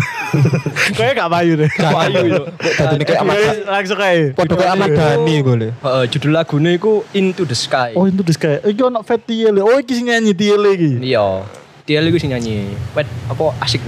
Kayak 0.97 1.17
gak 1.17 1.29
payu 1.31 1.53
deh. 1.55 1.69
Gak 1.71 1.89
payu 1.91 2.21
yo. 2.27 2.41
Tadi 2.53 2.93
ini 2.93 3.03
kayak 3.03 3.21
langsung 3.65 3.97
kayak. 3.97 4.33
Podo 4.33 4.53
kayak 4.53 4.71
Ahmad 4.71 4.89
Dhani 4.91 5.35
boleh. 5.41 5.71
Heeh, 5.75 6.03
judul 6.07 6.29
lagune 6.31 6.69
iku 6.71 7.01
Into 7.11 7.41
the 7.41 7.53
Sky. 7.53 7.93
Oh, 7.93 8.05
itu 8.05 8.21
des 8.21 8.37
kayak. 8.37 8.61
Iki 8.63 8.81
ono 8.83 9.01
Fat 9.01 9.21
Tiele. 9.23 9.61
Oh, 9.61 9.73
iki 9.75 9.93
sing 9.93 10.09
nyanyi 10.09 10.33
Tiele 10.33 10.69
iki. 10.71 10.91
Iya. 11.03 11.41
Dia 11.83 11.99
lagi 11.99 12.17
sing 12.17 12.29
nyanyi. 12.29 12.77
Wet 12.93 13.09
apa 13.27 13.43
asik. 13.59 13.81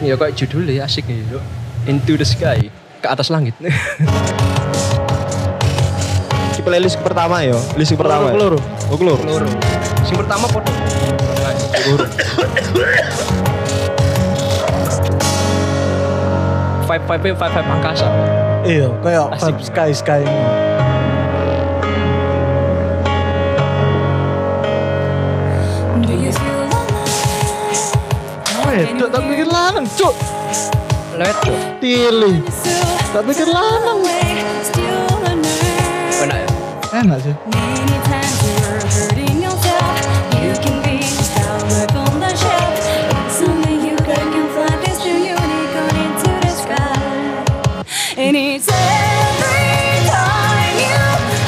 Iya 0.00 0.16
kayak 0.16 0.32
judulnya 0.32 0.88
asik 0.88 1.04
nih, 1.04 1.20
Dok. 1.28 1.44
Into 1.84 2.16
the 2.16 2.24
Sky. 2.24 2.72
Ke 3.04 3.06
atas 3.12 3.28
langit. 3.28 3.52
Ki 6.56 6.60
playlist 6.64 6.96
pertama 7.04 7.44
ya, 7.44 7.56
list 7.76 7.92
pertama. 7.96 8.32
ya? 8.32 8.36
Keloro. 8.36 8.56
Oh, 8.88 8.96
keloro. 8.96 9.20
Loro. 9.24 9.44
Sing 10.08 10.16
pertama 10.16 10.48
foto. 10.48 10.72
Five 16.88 17.02
five 17.04 17.20
five 17.22 17.36
five 17.36 17.68
angkasa. 17.68 18.08
Iya, 18.64 18.88
kayak 19.04 19.36
Asik. 19.36 19.52
Fat 19.56 19.68
Sky 19.68 19.90
Sky. 19.92 20.22
Oh, 28.70 28.78
itu 28.78 29.02
tak 29.10 29.26
pikir 29.26 29.50
lanang, 29.50 29.82
cuk. 29.98 30.14
Lewat 31.18 31.42
cok. 31.42 31.58
Tiele. 31.82 32.38
Tak 33.10 33.26
pikir 33.26 33.50
lanang. 33.50 33.98
Still 34.62 35.10
a 35.26 35.34
nerve. 35.34 36.22
Enak 36.22 36.38
ya. 36.38 36.48
Enak 37.02 37.18
sih. 37.18 37.34
Many 37.50 37.98
times 38.06 38.38
you're 38.46 38.78
hurting 38.78 39.42
yourself. 39.42 39.98
You 40.38 40.54
can 40.62 40.78
be 40.86 41.02
just 41.02 41.34
out 41.42 41.66
look 41.66 41.98
on 41.98 42.22
the 42.22 42.30
shelf. 42.30 42.78
Someday 43.26 43.90
you 43.90 43.98
can 44.06 44.46
fly 44.54 44.70
this 44.86 45.02
to 45.02 45.18
unicorn 45.18 45.96
into 45.98 46.30
the 46.30 46.52
sky. 46.54 47.82
And 48.14 48.38
it's 48.38 48.70
every 48.70 49.98
time 50.06 50.74
you 50.78 50.94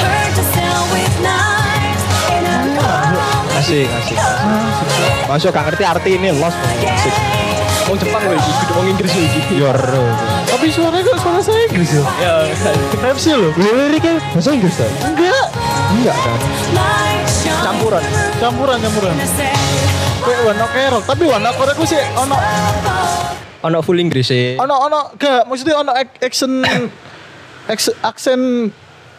hurt 0.03 0.31
yourself 0.35 0.83
with 0.91 1.15
knives. 1.23 2.03
And 2.35 2.43
I'm 2.51 2.67
calling 2.75 3.55
Asik, 3.63 3.87
asik. 3.87 4.32
Masuk 5.33 5.49
gak 5.49 5.65
ngerti 5.65 5.81
arti 5.81 6.09
ini 6.13 6.29
lost. 6.37 6.53
Asik. 6.61 7.15
Wong 7.89 7.97
Jepang 7.97 8.21
lho 8.21 8.37
iki, 8.37 8.51
wong 8.77 8.85
Inggris 8.85 9.11
lho 9.17 9.23
iki. 9.25 9.41
Yor. 9.57 9.79
Tapi 10.45 10.69
suaranya 10.69 11.09
kok 11.09 11.17
suara 11.25 11.41
saya 11.41 11.65
Inggris 11.73 11.89
ya? 11.89 12.03
Ya, 12.21 12.33
Pepsi 13.01 13.33
loh. 13.33 13.49
Liriknya 13.57 14.21
bahasa 14.29 14.53
Inggris 14.53 14.77
kan? 14.77 14.91
Enggak. 15.09 15.45
Enggak 15.97 16.17
kan? 16.21 16.37
campuran. 17.65 18.03
Campuran 18.37 18.77
campuran. 18.77 19.13
Kayak 20.21 20.39
warna 20.45 20.65
kerok, 20.69 21.03
tapi 21.09 21.23
warna 21.25 21.49
kerok 21.49 21.77
sih 21.83 21.97
ono 22.13 22.37
Ono 23.63 23.77
full 23.81 23.97
Inggris 23.97 24.29
e. 24.29 24.53
ono 24.61 24.75
ono 24.85 24.99
gak 25.17 25.49
maksudnya 25.49 25.81
ono 25.81 25.91
action 25.97 26.61
aks- 27.73 27.97
aksen 28.05 28.69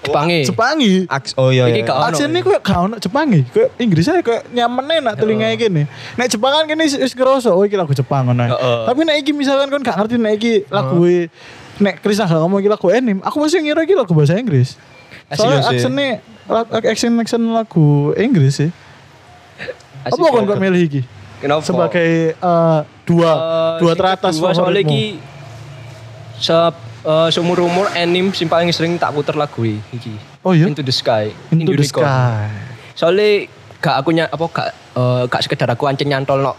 Jepange. 0.04 0.38
Jepangi. 0.44 0.92
Aks 1.08 1.30
oh 1.34 1.48
iya 1.48 1.64
Iki 1.66 1.80
iya. 1.80 1.84
gak- 1.84 1.96
ono. 1.96 2.06
Aksennya 2.12 2.40
kayak 2.40 2.60
gak 2.60 2.78
ono 2.78 2.96
Jepangi. 3.00 3.40
Kayak 3.48 3.70
Inggris 3.80 4.04
aja 4.06 4.20
kayak 4.20 4.42
nyaman 4.52 4.84
enak 4.84 5.14
telinga 5.16 5.48
gini. 5.56 5.82
Nek 6.14 6.26
Jepang 6.28 6.52
kan 6.52 6.64
kene 6.64 6.84
wis 6.84 7.12
ngerasa 7.12 7.50
oh 7.50 7.64
iki 7.64 7.74
lagu 7.74 7.90
Jepang 7.90 8.28
ngono. 8.28 8.44
Tapi 8.84 9.00
nek 9.02 9.16
iki 9.18 9.32
misalkan 9.32 9.68
kon 9.68 9.80
gak 9.80 9.96
ngerti 9.96 10.20
nek 10.20 10.32
iki 10.36 10.52
lagu 10.68 11.00
nek 11.80 11.94
Chris 11.98 12.20
gak 12.20 12.30
ngomong 12.30 12.60
iki 12.60 12.70
lagu 12.70 12.86
anime, 12.86 13.18
aku 13.20 13.36
masih 13.40 13.58
ngira 13.58 13.82
iki 13.82 13.96
lagu 13.96 14.12
bahasa 14.12 14.36
Inggris. 14.36 14.78
Soalnya 15.32 15.64
sih. 15.64 15.80
aksennya 15.80 16.08
aksen 16.84 17.12
aksen 17.18 17.42
lagu 17.50 18.12
Inggris 18.14 18.60
sih. 18.60 18.70
Asik 20.04 20.20
Apa 20.20 20.30
kon 20.30 20.44
kok 20.44 20.60
milih 20.60 20.82
iki? 20.84 21.02
Kenapa? 21.40 21.64
Sebagai 21.64 22.36
eh, 22.36 22.80
dua 23.04 23.30
Eh, 23.32 23.72
dua 23.80 23.92
teratas 23.96 24.36
kedua 24.36 24.52
soalnya 24.52 24.84
iki 24.84 25.16
se 26.36 26.52
eh, 27.04 27.28
seumur 27.30 27.60
umur 27.60 27.86
anime 27.92 28.32
sing 28.32 28.48
paling 28.48 28.72
sering 28.72 28.96
tak 28.96 29.12
puter 29.12 29.36
lagu 29.36 29.62
iki. 29.64 30.16
Oh 30.40 30.52
iya? 30.52 30.66
Into 30.66 30.80
the 30.80 30.92
Sky. 30.92 31.30
Into 31.52 31.72
the 31.72 31.84
Unicorn. 31.84 32.04
Sky. 32.08 32.48
Soalnya 32.96 33.48
gak 33.78 33.94
aku 34.00 34.08
ny- 34.10 34.26
apa 34.26 34.44
gak 34.48 34.68
eh, 34.96 35.22
gak 35.28 35.42
sekedar 35.44 35.68
aku 35.68 35.84
ancen 35.84 36.08
nyantol 36.08 36.40
no 36.40 36.52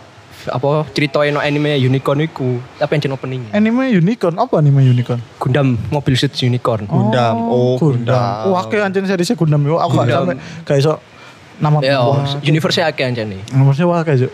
apa 0.45 0.85
ceritain 0.93 1.33
no 1.33 1.41
anime 1.41 1.73
unicorn 1.81 2.21
iku 2.21 2.61
tapi 2.77 3.01
ancen 3.01 3.09
opening 3.09 3.49
Anime 3.49 3.89
unicorn 3.89 4.37
apa 4.37 4.61
anime 4.61 4.85
unicorn? 4.85 5.17
Gundam 5.41 5.73
Mobile 5.89 6.13
Suit 6.13 6.37
Unicorn 6.37 6.85
Gundam. 6.85 7.33
Oh, 7.49 7.81
Gundam. 7.81 8.53
Wah, 8.53 8.69
kayak 8.69 8.93
anjir 8.93 9.01
seriesnya 9.09 9.33
Gundam 9.33 9.65
yo. 9.65 9.81
Aku 9.81 9.97
gak 9.97 10.05
Gundam. 10.05 10.21
sampe 10.29 10.33
kayak 10.69 10.79
iso 10.85 10.93
nama 11.55 11.79
ya 11.79 12.03
universe 12.43 12.83
akeh 12.83 13.07
ancen 13.07 13.31
nih 13.31 13.41
Nomornya 13.55 13.85
wah 13.87 14.03
kayak 14.03 14.27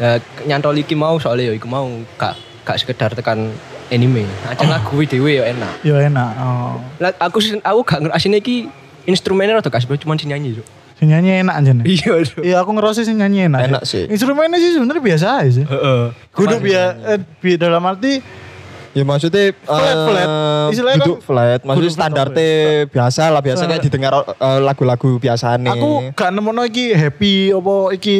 ya 0.00 0.16
nyantol 0.48 0.78
iki 0.78 0.96
mau 0.96 1.18
soalnya 1.20 1.50
ya 1.50 1.52
iku 1.58 1.66
mau 1.68 1.84
gak 2.16 2.38
gak 2.64 2.76
sekedar 2.80 3.12
tekan 3.12 3.52
anime 3.90 4.24
ancen 4.46 4.66
lagu 4.66 4.94
dhewe 5.02 5.36
ya 5.36 5.44
enak 5.46 5.72
Ya 5.82 5.96
enak. 6.00 6.30
Oh. 6.36 6.78
Lah, 6.96 7.10
aku 7.18 7.38
sih- 7.38 7.58
aku 7.58 7.80
gak 7.82 7.98
ngerti 8.00 8.14
asine 8.14 8.36
iki 8.38 8.56
instrumennya 9.04 9.58
rada 9.58 9.66
gak 9.66 9.82
sebenarnya 9.82 10.02
cuma 10.02 10.14
si 10.14 10.26
nyanyi 10.26 10.48
Cuk. 10.54 10.66
Si 10.94 11.04
nyanyi 11.04 11.40
enak 11.40 11.54
aja 11.56 11.70
nih. 11.72 11.84
iya 11.90 12.14
Cuk. 12.20 12.40
Iya 12.40 12.56
aku 12.58 12.70
ngerasa 12.72 13.02
sih 13.02 13.12
nyanyi 13.12 13.46
enak. 13.46 13.60
Enak 13.66 13.82
sih. 13.84 14.06
Instrumennya 14.06 14.56
sih 14.56 14.70
sebenarnya 14.72 15.02
biasa 15.02 15.26
aja 15.38 15.50
sih. 15.52 15.64
Heeh. 15.64 16.02
Kudu 16.30 16.56
biar 16.58 16.86
eh, 17.04 17.18
bi 17.36 17.56
dalam 17.56 17.82
arti 17.82 18.22
Ya 18.90 19.06
maksudnya 19.06 19.54
Flat, 19.54 19.86
eh, 19.86 20.02
flat. 20.02 20.28
Istilahnya 20.74 20.98
duduk 21.00 21.16
kan- 21.16 21.24
flat. 21.24 21.60
Maksudnya 21.62 21.78
Kudu 21.78 21.94
flat, 21.94 22.90
biasa 22.90 23.22
lah, 23.30 23.38
biasa 23.38 23.62
kayak 23.64 23.82
didengar 23.86 24.12
eh, 24.26 24.60
lagu-lagu 24.60 25.10
biasa 25.16 25.54
nih. 25.56 25.70
aku 25.70 25.90
gak 26.10 26.30
nemu 26.34 26.50
iki 26.66 26.86
happy 26.90 27.34
apa 27.54 27.74
iki 27.94 28.16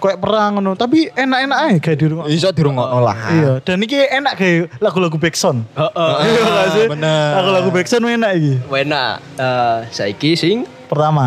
kayak 0.00 0.18
perang 0.18 0.56
ngono, 0.56 0.72
tapi 0.74 1.12
enak-enak 1.12 1.58
aja 1.60 1.78
kayak 1.78 1.98
di 2.00 2.06
rumah. 2.08 2.24
iso 2.26 2.48
dirungokno 2.48 2.98
lah. 2.98 3.16
Iya, 3.28 3.52
dan 3.60 3.78
iki 3.84 4.00
enak 4.00 4.34
kayak 4.40 4.80
lagu-lagu 4.80 5.20
backsound. 5.20 5.68
Heeh. 5.76 6.12
Iya 6.30 6.42
gak 6.48 6.68
sih? 6.72 6.86
bener. 6.88 7.28
Lagu-lagu 7.36 7.68
backsound 7.68 8.04
enak 8.08 8.30
iki. 8.40 8.54
Wena 8.66 9.20
eh 9.36 9.78
saiki 9.92 10.32
sing 10.34 10.64
Pertama. 10.90 11.24